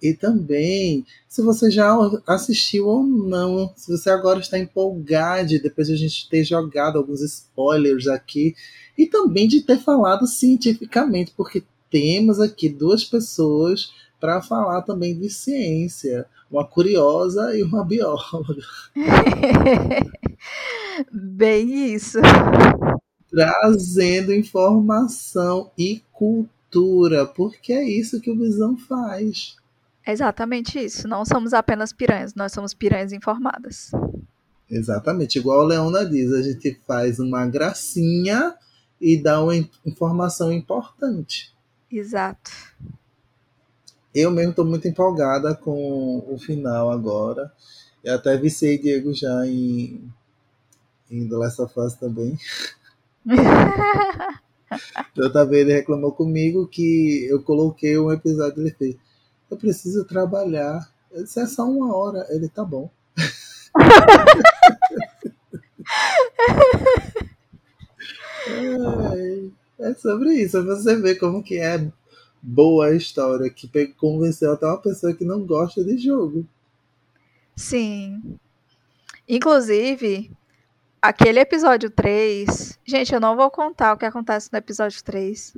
E 0.00 0.14
também, 0.14 1.04
se 1.28 1.42
você 1.42 1.70
já 1.70 1.92
assistiu 2.26 2.86
ou 2.86 3.02
não, 3.02 3.72
se 3.76 3.90
você 3.90 4.10
agora 4.10 4.38
está 4.38 4.58
empolgado 4.58 5.60
depois 5.60 5.88
de 5.88 5.94
a 5.94 5.96
gente 5.96 6.28
ter 6.28 6.44
jogado 6.44 6.98
alguns 6.98 7.20
spoilers 7.20 8.06
aqui, 8.06 8.54
e 8.96 9.06
também 9.06 9.48
de 9.48 9.62
ter 9.62 9.78
falado 9.78 10.26
cientificamente, 10.26 11.32
porque 11.36 11.64
temos 11.90 12.40
aqui 12.40 12.68
duas 12.68 13.04
pessoas 13.04 13.92
para 14.20 14.42
falar 14.42 14.82
também 14.82 15.18
de 15.18 15.30
ciência, 15.30 16.26
uma 16.50 16.64
curiosa 16.64 17.56
e 17.56 17.62
uma 17.62 17.84
bióloga. 17.84 18.62
Bem 21.12 21.94
isso. 21.94 22.18
Trazendo 23.30 24.34
informação 24.34 25.70
e 25.78 26.02
cultura, 26.12 27.26
porque 27.26 27.72
é 27.72 27.84
isso 27.84 28.20
que 28.20 28.30
o 28.30 28.38
Visão 28.38 28.76
faz. 28.76 29.56
Exatamente 30.12 30.78
isso. 30.78 31.06
Não 31.06 31.24
somos 31.24 31.52
apenas 31.52 31.92
piranhas, 31.92 32.34
nós 32.34 32.52
somos 32.52 32.74
piranhas 32.74 33.12
informadas. 33.12 33.90
Exatamente. 34.70 35.38
Igual 35.38 35.62
a 35.62 35.66
Leona 35.66 36.04
diz, 36.04 36.32
a 36.32 36.42
gente 36.42 36.78
faz 36.86 37.18
uma 37.18 37.46
gracinha 37.46 38.54
e 39.00 39.20
dá 39.20 39.42
uma 39.42 39.56
informação 39.84 40.52
importante. 40.52 41.54
Exato. 41.90 42.50
Eu 44.14 44.30
mesmo 44.30 44.50
estou 44.50 44.64
muito 44.64 44.86
empolgada 44.88 45.54
com 45.54 46.24
o 46.28 46.38
final 46.38 46.90
agora. 46.90 47.52
Eu 48.02 48.14
até 48.14 48.36
viciei 48.36 48.78
Diego 48.78 49.12
já 49.12 49.46
em, 49.46 50.12
em 51.10 51.28
The 51.28 51.36
Last 51.36 51.62
of 51.62 51.78
Us 51.78 51.94
também. 51.94 52.36
então 55.12 55.32
também 55.32 55.60
ele 55.60 55.72
reclamou 55.72 56.12
comigo 56.12 56.66
que 56.66 57.26
eu 57.30 57.42
coloquei 57.42 57.98
um 57.98 58.12
episódio 58.12 58.62
ele 58.62 58.70
fez. 58.70 58.96
Eu 59.50 59.56
preciso 59.56 60.04
trabalhar. 60.04 60.88
Disse, 61.12 61.40
é 61.40 61.46
só 61.46 61.64
uma 61.64 61.96
hora. 61.96 62.26
Ele 62.30 62.48
tá 62.48 62.64
bom. 62.64 62.90
É, 69.80 69.90
é 69.90 69.94
sobre 69.94 70.34
isso, 70.34 70.64
você 70.64 70.96
vê 70.96 71.14
como 71.14 71.42
que 71.42 71.58
é 71.58 71.90
boa 72.42 72.86
a 72.86 72.94
história, 72.94 73.50
que 73.50 73.68
convenceu 73.94 74.52
até 74.52 74.66
uma 74.66 74.80
pessoa 74.80 75.14
que 75.14 75.24
não 75.24 75.44
gosta 75.44 75.84
de 75.84 75.98
jogo. 75.98 76.46
Sim. 77.54 78.38
Inclusive, 79.28 80.30
aquele 81.02 81.40
episódio 81.40 81.90
3. 81.90 82.78
Gente, 82.84 83.12
eu 83.12 83.20
não 83.20 83.36
vou 83.36 83.50
contar 83.50 83.92
o 83.92 83.96
que 83.96 84.06
acontece 84.06 84.48
no 84.52 84.58
episódio 84.58 85.02
3. 85.02 85.56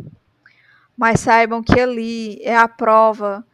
Mas 0.96 1.20
saibam 1.20 1.62
que 1.62 1.78
ali 1.78 2.42
é 2.42 2.56
a 2.56 2.68
prova 2.68 3.44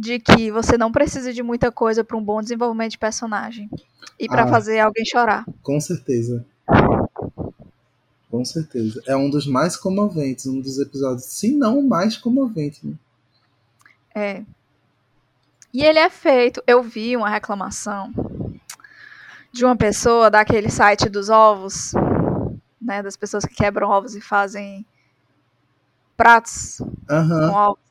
de 0.00 0.18
que 0.18 0.50
você 0.50 0.78
não 0.78 0.90
precisa 0.90 1.30
de 1.30 1.42
muita 1.42 1.70
coisa 1.70 2.02
para 2.02 2.16
um 2.16 2.24
bom 2.24 2.40
desenvolvimento 2.40 2.92
de 2.92 2.98
personagem 2.98 3.68
e 4.18 4.26
para 4.26 4.44
ah, 4.44 4.48
fazer 4.48 4.80
alguém 4.80 5.04
chorar. 5.04 5.44
Com 5.62 5.78
certeza. 5.78 6.46
Com 8.30 8.42
certeza. 8.42 9.02
É 9.06 9.14
um 9.14 9.28
dos 9.28 9.46
mais 9.46 9.76
comoventes, 9.76 10.46
um 10.46 10.58
dos 10.58 10.78
episódios, 10.78 11.26
se 11.26 11.54
não 11.54 11.80
o 11.80 11.86
mais 11.86 12.16
comovente. 12.16 12.80
Né? 12.86 12.94
É. 14.14 14.42
E 15.70 15.84
ele 15.84 15.98
é 15.98 16.08
feito. 16.08 16.62
Eu 16.66 16.82
vi 16.82 17.14
uma 17.14 17.28
reclamação 17.28 18.10
de 19.52 19.66
uma 19.66 19.76
pessoa 19.76 20.30
daquele 20.30 20.70
site 20.70 21.10
dos 21.10 21.28
ovos, 21.28 21.92
né? 22.80 23.02
Das 23.02 23.18
pessoas 23.18 23.44
que 23.44 23.54
quebram 23.54 23.90
ovos 23.90 24.14
e 24.14 24.20
fazem 24.20 24.86
pratos 26.16 26.80
uhum. 26.80 27.50
com 27.50 27.54
ovos 27.54 27.89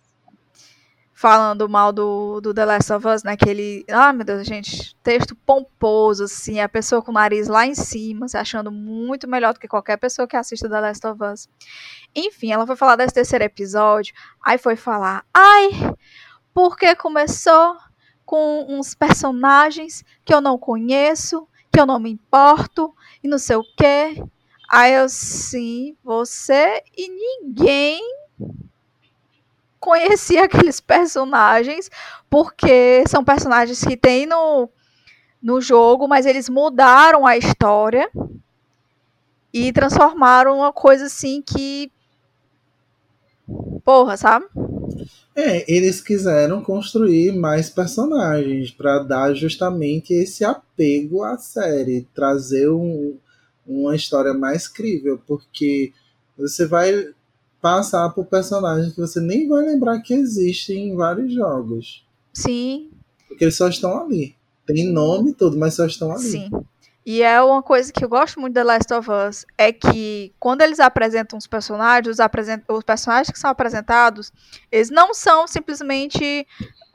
falando 1.20 1.68
mal 1.68 1.92
do, 1.92 2.40
do 2.40 2.54
The 2.54 2.64
Last 2.64 2.94
of 2.94 3.06
Us, 3.06 3.24
né? 3.24 3.36
Que. 3.36 3.84
Ah, 3.92 4.14
meu 4.14 4.26
Deus, 4.26 4.48
gente, 4.48 4.96
texto 5.04 5.36
pomposo, 5.36 6.24
assim, 6.24 6.62
a 6.62 6.70
pessoa 6.70 7.02
com 7.02 7.12
o 7.12 7.14
nariz 7.14 7.50
lá 7.50 7.68
em 7.68 7.76
cima, 7.76 8.30
se 8.30 8.38
achando 8.38 8.72
muito 8.72 9.28
melhor 9.28 9.54
do 9.54 9.60
que 9.60 9.68
qualquer 9.68 9.98
pessoa 9.98 10.26
que 10.26 10.38
assista 10.38 10.70
The 10.70 10.80
Last 10.80 11.06
of 11.06 11.22
Us. 11.22 11.50
Enfim, 12.16 12.54
ela 12.54 12.66
foi 12.66 12.78
falar 12.78 12.96
desse 12.96 13.14
terceiro 13.14 13.44
episódio, 13.44 14.14
aí 14.42 14.58
foi 14.58 14.78
falar, 14.78 15.26
ai, 15.34 15.94
porque 16.54 16.96
começou 16.96 17.76
com 18.26 18.68
uns 18.70 18.96
personagens 18.96 20.06
que 20.24 20.34
eu 20.34 20.40
não 20.40 20.58
conheço, 20.58 21.46
que 21.70 21.82
eu 21.82 21.86
não 21.86 22.00
me 22.00 22.12
importo, 22.12 22.96
e 23.22 23.28
não 23.28 23.38
sei 23.38 23.58
o 23.58 23.64
quê. 23.76 24.24
Aí 24.72 24.94
eu, 24.94 25.10
sim, 25.10 25.98
você 26.02 26.82
e 26.98 27.10
ninguém 27.10 28.00
conhecia 29.80 30.46
aqueles 30.46 30.80
personagens, 30.82 31.90
porque 32.30 33.04
são 33.08 33.24
personagens 33.24 33.84
que 33.84 33.98
tem 33.98 34.26
no, 34.26 34.70
no 35.42 35.62
jogo, 35.62 36.08
mas 36.08 36.26
eles 36.26 36.50
mudaram 36.50 37.26
a 37.26 37.38
história 37.38 38.10
e 39.54 39.72
transformaram 39.72 40.58
uma 40.58 40.74
coisa 40.74 41.06
assim 41.06 41.42
que. 41.42 41.92
Porra, 43.84 44.16
sabe? 44.16 44.46
É, 45.36 45.66
eles 45.72 46.02
quiseram 46.02 46.62
construir 46.62 47.32
mais 47.32 47.70
personagens 47.70 48.70
para 48.70 49.00
dar 49.00 49.34
justamente 49.34 50.14
esse 50.14 50.44
apego 50.44 51.24
à 51.24 51.38
série, 51.38 52.08
trazer 52.14 52.70
um, 52.70 53.18
uma 53.66 53.96
história 53.96 54.34
mais 54.34 54.68
crível, 54.68 55.20
porque 55.26 55.94
você 56.38 56.66
vai 56.66 57.10
passar 57.62 58.10
por 58.12 58.26
personagens 58.26 58.94
que 58.94 59.00
você 59.00 59.20
nem 59.20 59.48
vai 59.48 59.66
lembrar 59.66 60.00
que 60.02 60.14
existem 60.14 60.90
em 60.90 60.96
vários 60.96 61.34
jogos. 61.34 62.06
Sim. 62.34 62.90
Porque 63.28 63.44
eles 63.44 63.56
só 63.56 63.68
estão 63.68 64.02
ali. 64.02 64.36
Tem 64.66 64.92
nome 64.92 65.32
e 65.32 65.34
tudo, 65.34 65.58
mas 65.58 65.74
só 65.74 65.86
estão 65.86 66.12
ali. 66.12 66.24
Sim. 66.24 66.50
E 67.06 67.24
é 67.24 67.42
uma 67.42 67.64
coisa 67.64 67.92
que 67.92 68.06
eu 68.06 68.10
gosto 68.10 68.40
muito 68.40 68.54
da 68.54 68.62
Last 68.62 68.94
of 68.94 69.10
Us, 69.10 69.46
é 69.58 69.72
que 69.72 70.32
quando 70.40 70.62
eles 70.62 70.80
apresentam 70.80 71.40
os 71.40 71.48
personagens, 71.48 72.08
os, 72.16 72.20
apresent... 72.20 72.64
os 72.68 72.84
personagens 72.84 73.32
que 73.32 73.40
são 73.40 73.50
apresentados, 73.50 74.32
eles 74.72 74.92
não 74.92 75.14
são 75.14 75.48
simplesmente 75.48 76.46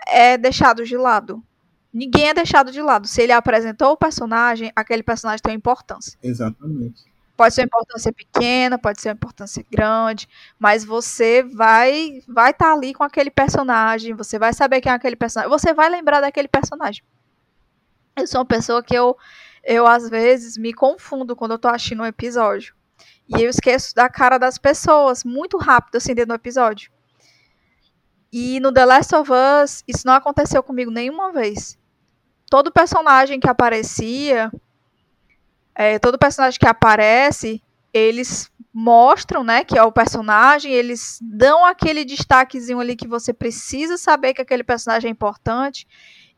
é, 0.06 0.38
deixados 0.38 0.88
de 0.88 0.96
lado. 0.96 1.42
Ninguém 1.92 2.28
é 2.28 2.34
deixado 2.34 2.70
de 2.70 2.80
lado. 2.80 3.08
Se 3.08 3.22
ele 3.22 3.32
apresentou 3.32 3.92
o 3.92 3.96
personagem, 3.96 4.70
aquele 4.76 5.02
personagem 5.02 5.42
tem 5.42 5.54
importância. 5.54 6.18
Exatamente. 6.22 7.02
Pode 7.36 7.54
ser 7.54 7.62
uma 7.62 7.66
importância 7.66 8.12
pequena, 8.12 8.78
pode 8.78 9.00
ser 9.00 9.08
uma 9.08 9.14
importância 9.14 9.64
grande, 9.70 10.28
mas 10.58 10.84
você 10.84 11.42
vai 11.42 12.22
vai 12.28 12.52
estar 12.52 12.66
tá 12.66 12.72
ali 12.72 12.94
com 12.94 13.02
aquele 13.02 13.30
personagem, 13.30 14.14
você 14.14 14.38
vai 14.38 14.52
saber 14.52 14.80
quem 14.80 14.92
é 14.92 14.94
aquele 14.94 15.16
personagem, 15.16 15.50
você 15.50 15.74
vai 15.74 15.88
lembrar 15.88 16.20
daquele 16.20 16.46
personagem. 16.48 17.02
Eu 18.16 18.26
sou 18.26 18.40
uma 18.40 18.46
pessoa 18.46 18.82
que 18.82 18.94
eu 18.94 19.16
eu 19.64 19.86
às 19.86 20.08
vezes 20.08 20.56
me 20.56 20.72
confundo 20.72 21.34
quando 21.34 21.52
eu 21.52 21.58
tô 21.58 21.68
assistindo 21.68 22.02
um 22.02 22.06
episódio. 22.06 22.74
E 23.28 23.42
eu 23.42 23.50
esqueço 23.50 23.94
da 23.94 24.08
cara 24.08 24.38
das 24.38 24.58
pessoas 24.58 25.24
muito 25.24 25.56
rápido 25.56 25.96
assim 25.96 26.14
dentro 26.14 26.28
do 26.28 26.34
episódio. 26.34 26.92
E 28.32 28.60
no 28.60 28.72
The 28.72 28.84
Last 28.84 29.14
of 29.14 29.30
Us, 29.32 29.82
isso 29.88 30.06
não 30.06 30.14
aconteceu 30.14 30.62
comigo 30.62 30.90
nenhuma 30.90 31.32
vez. 31.32 31.78
Todo 32.50 32.72
personagem 32.72 33.40
que 33.40 33.48
aparecia, 33.48 34.52
é, 35.74 35.98
todo 35.98 36.18
personagem 36.18 36.58
que 36.58 36.66
aparece, 36.66 37.62
eles 37.92 38.50
mostram, 38.72 39.44
né, 39.44 39.64
que 39.64 39.78
é 39.78 39.82
o 39.82 39.92
personagem, 39.92 40.72
eles 40.72 41.18
dão 41.22 41.64
aquele 41.64 42.04
destaquezinho 42.04 42.80
ali 42.80 42.96
que 42.96 43.06
você 43.06 43.32
precisa 43.32 43.96
saber 43.96 44.34
que 44.34 44.42
aquele 44.42 44.64
personagem 44.64 45.08
é 45.08 45.12
importante 45.12 45.86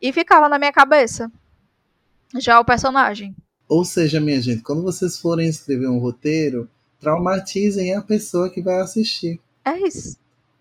e 0.01 0.12
ficava 0.12 0.49
na 0.49 0.59
minha 0.59 0.72
cabeça 0.72 1.30
já 2.39 2.61
o 2.61 2.64
personagem. 2.64 3.34
Ou 3.68 3.84
seja, 3.84 4.20
minha 4.20 4.41
gente, 4.41 4.62
quando 4.62 4.82
vocês 4.82 5.18
forem 5.18 5.49
escrever 5.49 5.89
um 5.89 5.99
roteiro, 5.99 6.68
traumatizem 7.01 7.95
a 7.95 8.03
pessoa 8.03 8.51
que 8.51 8.62
vai 8.62 8.80
assistir. 8.80 9.41
É 9.64 9.76
isso. 9.78 10.16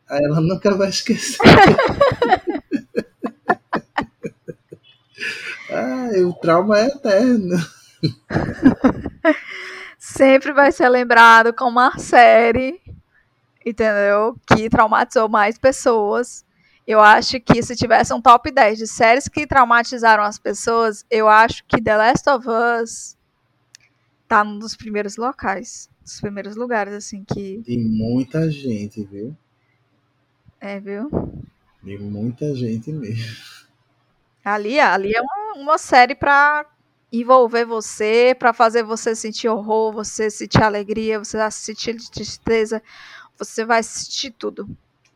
Aí 0.09 0.23
ela 0.23 0.39
nunca 0.39 0.73
vai 0.76 0.89
esquecer. 0.89 1.38
ah, 5.69 6.09
o 6.26 6.34
trauma 6.34 6.80
é 6.80 6.88
eterno. 6.88 7.57
Sempre 9.97 10.53
vai 10.53 10.71
ser 10.71 10.89
lembrado 10.89 11.53
como 11.53 11.71
uma 11.79 11.97
série, 11.97 12.81
entendeu? 13.65 14.37
Que 14.45 14.69
traumatizou 14.69 15.27
mais 15.27 15.57
pessoas. 15.57 16.45
Eu 16.85 16.99
acho 16.99 17.39
que 17.39 17.63
se 17.63 17.75
tivesse 17.75 18.13
um 18.13 18.21
top 18.21 18.51
10 18.51 18.77
de 18.77 18.87
séries 18.87 19.27
que 19.27 19.47
traumatizaram 19.47 20.23
as 20.23 20.37
pessoas, 20.37 21.03
eu 21.09 21.27
acho 21.27 21.63
que 21.65 21.81
The 21.81 21.97
Last 21.97 22.29
of 22.29 22.47
Us 22.47 23.17
tá 24.27 24.43
num 24.43 24.59
dos 24.59 24.75
primeiros 24.75 25.17
locais. 25.17 25.89
Dos 26.03 26.21
primeiros 26.21 26.55
lugares, 26.55 26.93
assim, 26.93 27.23
que. 27.23 27.63
E 27.67 27.77
muita 27.77 28.51
gente, 28.51 29.03
viu? 29.03 29.35
É, 30.61 30.79
viu? 30.79 31.09
E 31.83 31.97
muita 31.97 32.53
gente 32.53 32.91
mesmo. 32.91 33.65
Ali, 34.43 34.79
ali 34.79 35.11
é 35.15 35.21
uma, 35.21 35.53
uma 35.55 35.77
série 35.79 36.13
pra 36.13 36.65
envolver 37.22 37.66
você, 37.66 38.36
para 38.38 38.53
fazer 38.53 38.84
você 38.84 39.16
sentir 39.16 39.47
horror, 39.47 39.93
você 39.93 40.30
sentir 40.30 40.61
alegria, 40.61 41.20
você 41.20 41.38
sentir 41.51 41.95
tristeza, 42.11 42.82
você 43.38 43.66
vai 43.66 43.84
sentir 43.84 44.32
tudo. 44.32 44.68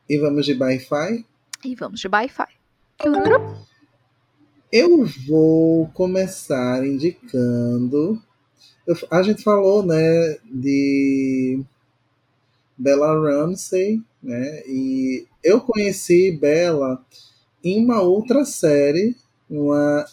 E 0.07 0.17
vamos 0.17 0.45
de 0.45 0.53
Wi-Fi? 0.53 1.25
E 1.63 1.75
vamos 1.75 1.99
de 1.99 2.07
Wi-Fi. 2.07 2.47
Eu 4.71 5.05
vou 5.27 5.87
começar 5.89 6.85
indicando. 6.85 8.21
Eu, 8.85 8.95
a 9.09 9.23
gente 9.23 9.43
falou, 9.43 9.83
né, 9.83 10.37
de 10.45 11.63
Bella 12.77 13.13
Ramsey, 13.13 14.01
né? 14.21 14.63
E 14.67 15.25
eu 15.43 15.61
conheci 15.61 16.31
Bella 16.31 17.03
em 17.63 17.83
uma 17.83 18.01
outra 18.01 18.45
série, 18.45 19.15
uma 19.49 20.05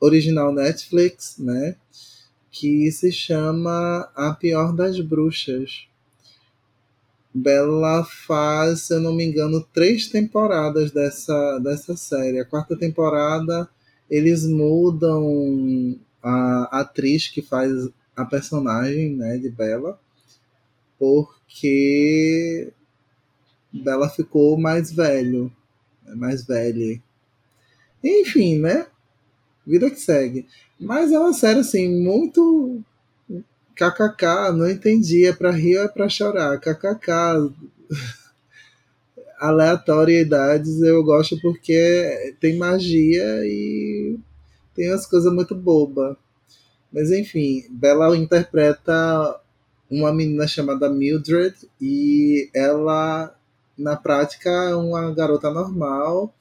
original 0.00 0.52
Netflix, 0.52 1.36
né? 1.38 1.76
Que 2.50 2.90
se 2.90 3.12
chama 3.12 4.10
A 4.14 4.32
Pior 4.32 4.72
das 4.72 4.98
Bruxas. 5.00 5.86
Bella 7.32 8.04
faz, 8.04 8.82
se 8.82 8.94
eu 8.94 9.00
não 9.00 9.14
me 9.14 9.24
engano, 9.24 9.64
três 9.72 10.08
temporadas 10.08 10.90
dessa, 10.90 11.58
dessa 11.58 11.96
série. 11.96 12.40
A 12.40 12.44
quarta 12.44 12.76
temporada 12.76 13.68
eles 14.10 14.44
mudam 14.44 15.96
a 16.20 16.80
atriz 16.80 17.28
que 17.28 17.40
faz 17.40 17.70
a 18.16 18.24
personagem 18.24 19.14
né, 19.14 19.38
de 19.38 19.48
Bella, 19.48 19.98
porque 20.98 22.72
Bella 23.72 24.08
ficou 24.08 24.58
mais 24.58 24.92
velho, 24.92 25.50
mais 26.16 26.44
velha. 26.44 27.00
Enfim, 28.02 28.58
né? 28.58 28.86
Vida 29.66 29.90
que 29.90 30.00
segue. 30.00 30.46
Mas 30.78 31.12
é 31.12 31.18
uma 31.18 31.32
série 31.32 31.60
assim 31.60 31.88
muito 32.02 32.82
kkk, 33.74 34.52
não 34.52 34.68
entendi, 34.68 35.24
é 35.26 35.32
pra 35.32 35.50
rir 35.50 35.78
ou 35.78 35.84
é 35.84 35.88
pra 35.88 36.08
chorar? 36.08 36.58
kkk. 36.58 37.52
Aleatoriedades 39.40 40.82
eu 40.82 41.02
gosto 41.02 41.40
porque 41.40 42.34
tem 42.40 42.58
magia 42.58 43.24
e 43.46 44.18
tem 44.74 44.90
umas 44.90 45.06
coisas 45.06 45.32
muito 45.32 45.54
bobas. 45.54 46.14
Mas 46.92 47.10
enfim, 47.10 47.64
Bella 47.70 48.16
interpreta 48.16 49.40
uma 49.90 50.12
menina 50.12 50.46
chamada 50.46 50.90
Mildred 50.90 51.54
e 51.80 52.50
ela, 52.54 53.34
na 53.78 53.96
prática, 53.96 54.50
é 54.50 54.74
uma 54.74 55.12
garota 55.14 55.50
normal 55.50 56.34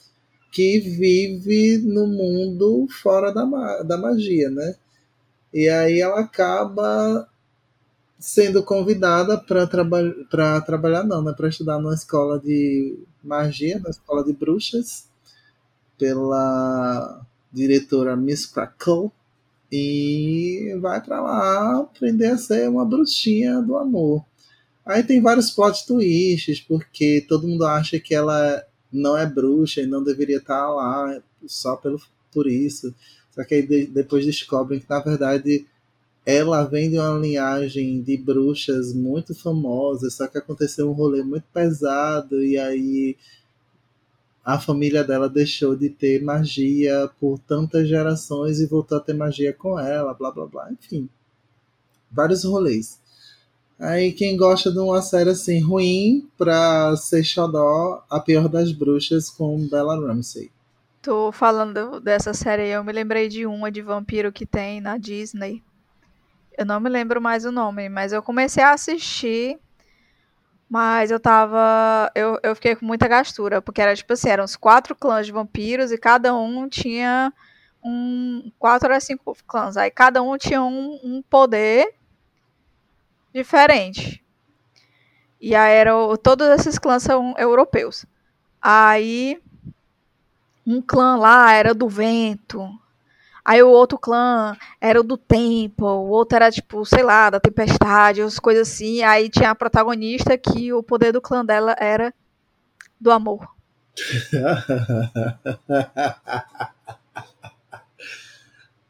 que 0.51 0.79
vive 0.79 1.77
no 1.79 2.07
mundo 2.07 2.87
fora 3.01 3.31
da, 3.31 3.83
da 3.83 3.97
magia, 3.97 4.49
né? 4.49 4.75
E 5.53 5.67
aí 5.69 5.99
ela 5.99 6.21
acaba 6.21 7.27
sendo 8.19 8.63
convidada 8.63 9.37
para 9.37 9.65
traba 9.65 10.61
trabalhar, 10.65 11.03
não, 11.03 11.21
né? 11.21 11.33
Para 11.35 11.49
estudar 11.49 11.79
numa 11.79 11.93
escola 11.93 12.39
de 12.39 12.99
magia, 13.23 13.79
na 13.79 13.89
escola 13.89 14.23
de 14.23 14.33
bruxas, 14.33 15.07
pela 15.97 17.21
diretora 17.51 18.15
Miss 18.15 18.45
Crackle. 18.45 19.11
E 19.71 20.75
vai 20.81 20.99
para 20.99 21.21
lá 21.21 21.79
aprender 21.81 22.27
a 22.27 22.37
ser 22.37 22.67
uma 22.67 22.83
bruxinha 22.83 23.61
do 23.61 23.77
amor. 23.77 24.25
Aí 24.83 25.03
tem 25.03 25.21
vários 25.21 25.51
plot 25.51 25.85
twists, 25.85 26.59
porque 26.61 27.23
todo 27.29 27.47
mundo 27.47 27.63
acha 27.65 27.99
que 27.99 28.15
ela 28.15 28.63
não 28.91 29.17
é 29.17 29.25
bruxa 29.25 29.81
e 29.81 29.87
não 29.87 30.03
deveria 30.03 30.37
estar 30.37 30.69
lá 30.69 31.21
só 31.47 31.75
pelo, 31.75 31.99
por 32.31 32.47
isso. 32.47 32.93
Só 33.31 33.43
que 33.43 33.55
aí 33.55 33.67
de, 33.67 33.87
depois 33.87 34.25
descobrem 34.25 34.79
que, 34.79 34.89
na 34.89 34.99
verdade, 34.99 35.65
ela 36.25 36.63
vem 36.63 36.89
de 36.89 36.97
uma 36.97 37.17
linhagem 37.17 38.01
de 38.01 38.17
bruxas 38.17 38.93
muito 38.93 39.33
famosas, 39.33 40.15
só 40.15 40.27
que 40.27 40.37
aconteceu 40.37 40.89
um 40.89 40.93
rolê 40.93 41.23
muito 41.23 41.45
pesado 41.53 42.43
e 42.43 42.57
aí 42.57 43.15
a 44.43 44.59
família 44.59 45.03
dela 45.03 45.29
deixou 45.29 45.75
de 45.75 45.89
ter 45.89 46.23
magia 46.23 47.09
por 47.19 47.39
tantas 47.39 47.87
gerações 47.87 48.59
e 48.59 48.65
voltou 48.65 48.97
a 48.97 49.01
ter 49.01 49.13
magia 49.13 49.53
com 49.53 49.79
ela, 49.79 50.13
blá 50.13 50.31
blá 50.31 50.45
blá, 50.45 50.71
enfim. 50.71 51.07
Vários 52.11 52.43
rolês. 52.43 52.99
Aí 53.79 54.11
quem 54.11 54.35
gosta 54.35 54.69
de 54.69 54.77
uma 54.77 55.01
série 55.01 55.29
assim 55.29 55.61
ruim 55.61 56.29
pra 56.37 56.95
ser 56.97 57.23
xodó, 57.23 58.03
A 58.09 58.19
Pior 58.19 58.49
das 58.49 58.73
Bruxas 58.73 59.29
com 59.29 59.67
Bella 59.69 59.95
Ramsey. 59.95 60.51
Tô 61.01 61.31
falando 61.31 62.01
dessa 62.01 62.33
série 62.33 62.67
eu 62.67 62.83
me 62.83 62.91
lembrei 62.91 63.29
de 63.29 63.45
uma 63.45 63.71
de 63.71 63.81
vampiro 63.81 64.33
que 64.33 64.45
tem 64.45 64.81
na 64.81 64.97
Disney. 64.97 65.63
Eu 66.57 66.65
não 66.65 66.81
me 66.81 66.89
lembro 66.89 67.21
mais 67.21 67.45
o 67.45 67.53
nome, 67.53 67.87
mas 67.87 68.11
eu 68.11 68.21
comecei 68.21 68.61
a 68.61 68.73
assistir, 68.73 69.57
mas 70.69 71.09
eu 71.09 71.19
tava. 71.19 72.11
Eu, 72.13 72.37
eu 72.43 72.53
fiquei 72.55 72.75
com 72.75 72.85
muita 72.85 73.07
gastura, 73.07 73.61
porque 73.61 73.81
era 73.81 73.95
tipo 73.95 74.11
assim, 74.11 74.27
eram 74.27 74.43
os 74.43 74.57
quatro 74.57 74.93
clãs 74.93 75.25
de 75.25 75.31
vampiros 75.31 75.89
e 75.89 75.97
cada 75.97 76.35
um 76.35 76.67
tinha 76.67 77.31
um. 77.81 78.51
Quatro 78.59 78.93
a 78.93 78.99
cinco 78.99 79.37
clãs. 79.47 79.77
Aí 79.77 79.89
cada 79.89 80.21
um 80.21 80.37
tinha 80.37 80.61
um, 80.61 80.99
um 81.01 81.21
poder 81.29 81.95
diferente. 83.33 84.23
E 85.39 85.55
aí 85.55 85.73
eram, 85.73 86.15
todos 86.17 86.47
esses 86.49 86.77
clãs 86.77 87.03
são 87.03 87.33
europeus. 87.37 88.05
Aí 88.61 89.41
um 90.65 90.81
clã 90.81 91.15
lá 91.15 91.53
era 91.53 91.73
do 91.73 91.87
vento. 91.87 92.69
Aí 93.43 93.63
o 93.63 93.69
outro 93.69 93.97
clã 93.97 94.55
era 94.79 95.01
do 95.01 95.17
tempo, 95.17 95.85
o 95.85 96.09
outro 96.09 96.35
era 96.35 96.51
tipo, 96.51 96.85
sei 96.85 97.01
lá, 97.01 97.29
da 97.29 97.39
tempestade, 97.39 98.21
as 98.21 98.37
coisas 98.37 98.69
assim. 98.69 99.01
Aí 99.01 99.29
tinha 99.29 99.51
a 99.51 99.55
protagonista 99.55 100.37
que 100.37 100.73
o 100.73 100.83
poder 100.83 101.11
do 101.11 101.21
clã 101.21 101.43
dela 101.43 101.75
era 101.79 102.13
do 102.99 103.11
amor. 103.11 103.47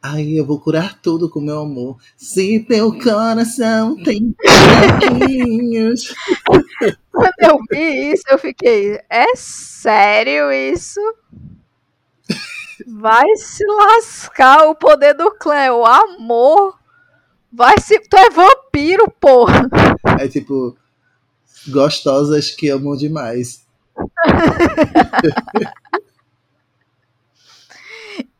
Ai, 0.01 0.39
eu 0.39 0.45
vou 0.45 0.61
curar 0.61 0.97
tudo 1.01 1.29
com 1.29 1.41
meu 1.41 1.59
amor. 1.59 1.97
Se 2.15 2.61
teu 2.61 2.97
coração 2.97 4.01
tem 4.01 4.33
buraquinhos. 4.33 6.15
Quando 7.11 7.33
eu 7.39 7.59
vi 7.69 8.13
isso, 8.13 8.23
eu 8.29 8.37
fiquei, 8.37 8.97
é 9.09 9.35
sério 9.35 10.53
isso? 10.53 11.01
Vai 12.87 13.27
se 13.35 13.65
lascar 13.65 14.69
o 14.69 14.75
poder 14.75 15.13
do 15.13 15.31
clã, 15.31 15.73
o 15.73 15.85
amor. 15.85 16.79
Vai 17.51 17.77
se. 17.79 17.99
Tu 17.99 18.15
é 18.15 18.29
vampiro, 18.29 19.11
porra. 19.19 19.67
É 20.17 20.29
tipo, 20.29 20.77
gostosas 21.67 22.51
que 22.51 22.69
amam 22.69 22.95
demais. 22.95 23.67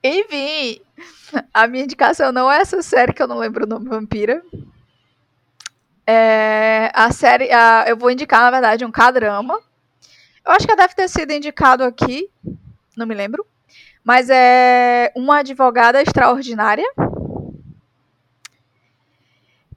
Enfim, 0.01 0.80
a 1.53 1.67
minha 1.67 1.84
indicação 1.84 2.32
não 2.32 2.51
é 2.51 2.59
essa 2.59 2.82
série 2.82 3.13
que 3.13 3.21
eu 3.21 3.27
não 3.27 3.38
lembro 3.38 3.65
o 3.65 3.67
nome 3.67 3.89
Vampira. 3.89 4.41
É 6.05 6.91
a 6.93 7.11
série, 7.11 7.51
a, 7.51 7.86
eu 7.88 7.95
vou 7.95 8.09
indicar 8.09 8.41
na 8.41 8.51
verdade 8.51 8.86
um 8.86 8.91
K-drama. 8.91 9.59
Eu 10.45 10.51
acho 10.53 10.65
que 10.65 10.75
deve 10.75 10.95
ter 10.95 11.07
sido 11.07 11.32
indicado 11.32 11.84
aqui, 11.84 12.30
não 12.97 13.05
me 13.05 13.13
lembro. 13.13 13.45
Mas 14.03 14.30
é 14.30 15.11
uma 15.15 15.39
advogada 15.39 16.01
extraordinária 16.01 16.89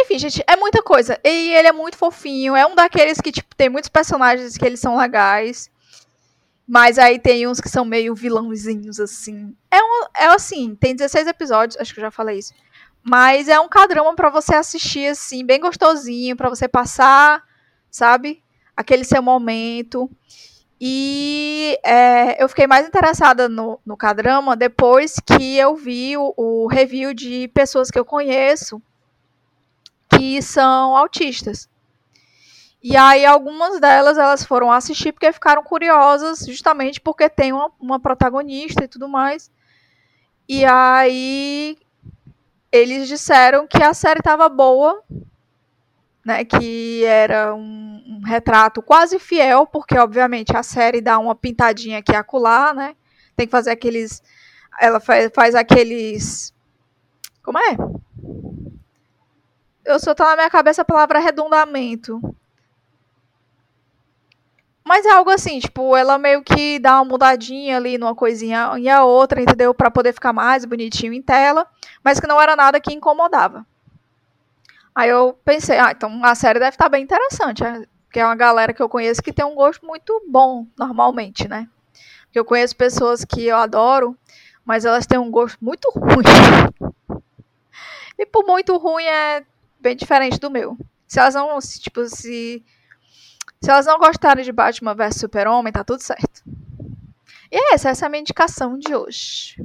Enfim, 0.00 0.18
gente, 0.18 0.42
é 0.46 0.56
muita 0.56 0.82
coisa. 0.82 1.20
E 1.22 1.52
ele 1.54 1.68
é 1.68 1.72
muito 1.72 1.96
fofinho. 1.96 2.56
É 2.56 2.64
um 2.66 2.74
daqueles 2.74 3.20
que, 3.20 3.30
tipo, 3.30 3.54
tem 3.54 3.68
muitos 3.68 3.90
personagens 3.90 4.56
que 4.56 4.64
eles 4.64 4.80
são 4.80 4.96
legais. 4.96 5.70
Mas 6.66 6.98
aí 6.98 7.18
tem 7.18 7.46
uns 7.46 7.60
que 7.60 7.68
são 7.68 7.84
meio 7.84 8.14
vilãozinhos, 8.14 8.98
assim. 8.98 9.54
É, 9.70 9.82
um, 9.82 10.04
é 10.16 10.26
assim, 10.26 10.74
tem 10.74 10.94
16 10.94 11.26
episódios, 11.26 11.80
acho 11.80 11.92
que 11.92 12.00
eu 12.00 12.04
já 12.04 12.10
falei 12.10 12.38
isso. 12.38 12.54
Mas 13.02 13.48
é 13.48 13.58
um 13.60 13.68
cadrama 13.68 14.14
para 14.14 14.30
você 14.30 14.54
assistir, 14.54 15.08
assim, 15.08 15.44
bem 15.44 15.60
gostosinho, 15.60 16.36
para 16.36 16.48
você 16.48 16.68
passar, 16.68 17.42
sabe? 17.90 18.42
Aquele 18.76 19.04
seu 19.04 19.22
momento. 19.22 20.10
E 20.80 21.78
é, 21.84 22.42
eu 22.42 22.48
fiquei 22.48 22.66
mais 22.66 22.86
interessada 22.86 23.48
no, 23.48 23.78
no 23.84 23.96
cadrama 23.96 24.56
depois 24.56 25.16
que 25.26 25.58
eu 25.58 25.76
vi 25.76 26.16
o, 26.16 26.32
o 26.36 26.66
review 26.68 27.12
de 27.12 27.48
pessoas 27.48 27.90
que 27.90 27.98
eu 27.98 28.04
conheço 28.04 28.80
que 30.20 30.42
são 30.42 30.94
autistas. 30.94 31.66
E 32.82 32.94
aí 32.94 33.24
algumas 33.24 33.80
delas 33.80 34.18
elas 34.18 34.44
foram 34.44 34.70
assistir 34.70 35.12
porque 35.12 35.32
ficaram 35.32 35.62
curiosas, 35.62 36.40
justamente 36.46 37.00
porque 37.00 37.26
tem 37.30 37.54
uma, 37.54 37.72
uma 37.80 37.98
protagonista 37.98 38.84
e 38.84 38.88
tudo 38.88 39.08
mais. 39.08 39.50
E 40.46 40.62
aí 40.66 41.78
eles 42.70 43.08
disseram 43.08 43.66
que 43.66 43.82
a 43.82 43.94
série 43.94 44.18
estava 44.18 44.46
boa, 44.50 45.02
né, 46.22 46.44
que 46.44 47.02
era 47.06 47.54
um, 47.54 48.02
um, 48.06 48.20
retrato 48.22 48.82
quase 48.82 49.18
fiel, 49.18 49.66
porque 49.66 49.98
obviamente 49.98 50.54
a 50.54 50.62
série 50.62 51.00
dá 51.00 51.18
uma 51.18 51.34
pintadinha 51.34 52.00
aqui 52.00 52.14
acolá, 52.14 52.74
né? 52.74 52.94
Tem 53.34 53.46
que 53.46 53.50
fazer 53.50 53.70
aqueles 53.70 54.22
ela 54.78 55.00
faz, 55.00 55.30
faz 55.34 55.54
aqueles 55.54 56.52
como 57.42 57.58
é? 57.58 57.76
Eu 59.84 59.98
só 59.98 60.14
tá 60.14 60.24
na 60.30 60.36
minha 60.36 60.50
cabeça 60.50 60.82
a 60.82 60.84
palavra 60.84 61.18
arredondamento. 61.18 62.20
Mas 64.84 65.06
é 65.06 65.10
algo 65.10 65.30
assim, 65.30 65.60
tipo, 65.60 65.96
ela 65.96 66.18
meio 66.18 66.42
que 66.42 66.78
dá 66.78 66.96
uma 66.96 67.04
mudadinha 67.04 67.76
ali 67.76 67.96
numa 67.96 68.14
coisinha 68.14 68.72
e 68.78 68.88
a 68.88 69.04
outra, 69.04 69.40
entendeu? 69.40 69.72
Para 69.72 69.90
poder 69.90 70.12
ficar 70.12 70.32
mais 70.32 70.64
bonitinho 70.64 71.12
em 71.12 71.22
tela, 71.22 71.66
mas 72.02 72.18
que 72.18 72.26
não 72.26 72.40
era 72.40 72.56
nada 72.56 72.80
que 72.80 72.92
incomodava. 72.92 73.64
Aí 74.94 75.08
eu 75.08 75.38
pensei, 75.44 75.78
ah, 75.78 75.92
então 75.92 76.24
a 76.24 76.34
série 76.34 76.58
deve 76.58 76.70
estar 76.70 76.86
tá 76.86 76.88
bem 76.88 77.04
interessante, 77.04 77.62
né? 77.62 77.86
porque 78.10 78.18
é 78.18 78.26
uma 78.26 78.34
galera 78.34 78.72
que 78.72 78.82
eu 78.82 78.88
conheço 78.88 79.22
que 79.22 79.32
tem 79.32 79.44
um 79.44 79.54
gosto 79.54 79.86
muito 79.86 80.20
bom, 80.28 80.66
normalmente, 80.76 81.46
né? 81.46 81.68
Eu 82.34 82.44
conheço 82.44 82.74
pessoas 82.74 83.24
que 83.24 83.46
eu 83.46 83.56
adoro, 83.56 84.18
mas 84.64 84.84
elas 84.84 85.06
têm 85.06 85.16
um 85.16 85.30
gosto 85.30 85.56
muito 85.64 85.88
ruim. 85.94 86.90
e 88.18 88.26
por 88.26 88.44
muito 88.44 88.76
ruim 88.76 89.04
é 89.04 89.44
bem 89.80 89.96
diferente 89.96 90.38
do 90.38 90.50
meu. 90.50 90.76
Se 91.06 91.18
elas 91.18 91.34
não, 91.34 91.58
tipo, 91.58 92.06
se 92.06 92.62
se 93.62 93.70
elas 93.70 93.84
não 93.84 93.98
gostarem 93.98 94.44
de 94.44 94.52
Batman 94.52 94.94
vs 94.94 95.16
Super-Homem, 95.16 95.72
tá 95.72 95.84
tudo 95.84 96.02
certo. 96.02 96.42
E 97.52 97.56
é 97.56 97.74
essa, 97.74 97.90
essa 97.90 98.04
é 98.04 98.06
a 98.06 98.08
minha 98.08 98.22
indicação 98.22 98.78
de 98.78 98.94
hoje. 98.94 99.56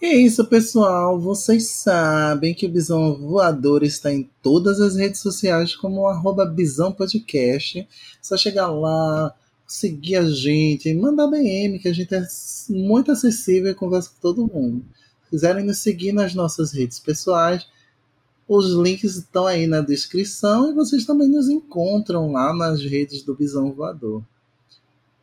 E 0.00 0.06
é 0.06 0.14
isso, 0.16 0.44
pessoal. 0.46 1.18
Vocês 1.18 1.70
sabem 1.70 2.54
que 2.54 2.66
o 2.66 2.68
Bisão 2.70 3.18
Voador 3.18 3.82
está 3.82 4.12
em 4.12 4.30
todas 4.42 4.80
as 4.80 4.96
redes 4.96 5.20
sociais 5.20 5.74
como 5.74 6.06
arroba 6.06 6.46
Bisão 6.46 6.92
Podcast. 6.92 7.86
Só 8.22 8.36
chegar 8.36 8.68
lá, 8.68 9.34
seguir 9.66 10.16
a 10.16 10.24
gente, 10.24 10.94
mandar 10.94 11.26
DM, 11.26 11.78
que 11.80 11.88
a 11.88 11.92
gente 11.92 12.14
é 12.14 12.22
muito 12.68 13.10
acessível 13.10 13.72
e 13.72 13.74
conversa 13.74 14.10
com 14.10 14.20
todo 14.20 14.46
mundo. 14.46 14.84
Se 15.24 15.30
quiserem 15.30 15.64
nos 15.64 15.78
seguir 15.78 16.12
nas 16.12 16.32
nossas 16.32 16.72
redes 16.72 17.00
pessoais, 17.00 17.66
os 18.52 18.72
links 18.72 19.14
estão 19.14 19.46
aí 19.46 19.68
na 19.68 19.80
descrição 19.80 20.68
e 20.68 20.74
vocês 20.74 21.06
também 21.06 21.28
nos 21.28 21.48
encontram 21.48 22.32
lá 22.32 22.52
nas 22.52 22.82
redes 22.82 23.22
do 23.22 23.32
Bisão 23.32 23.72
Voador. 23.72 24.24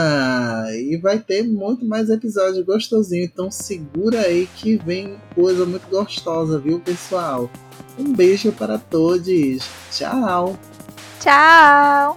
e 0.73 0.97
vai 0.97 1.19
ter 1.19 1.43
muito 1.43 1.85
mais 1.85 2.09
episódio 2.09 2.65
gostosinho, 2.65 3.25
então 3.25 3.51
segura 3.51 4.21
aí 4.21 4.49
que 4.55 4.77
vem 4.77 5.17
coisa 5.35 5.67
muito 5.67 5.89
gostosa, 5.91 6.57
viu, 6.57 6.79
pessoal? 6.79 7.51
Um 7.99 8.13
beijo 8.13 8.53
para 8.53 8.79
todos. 8.79 9.69
Tchau. 9.91 10.57
Tchau. 11.19 12.17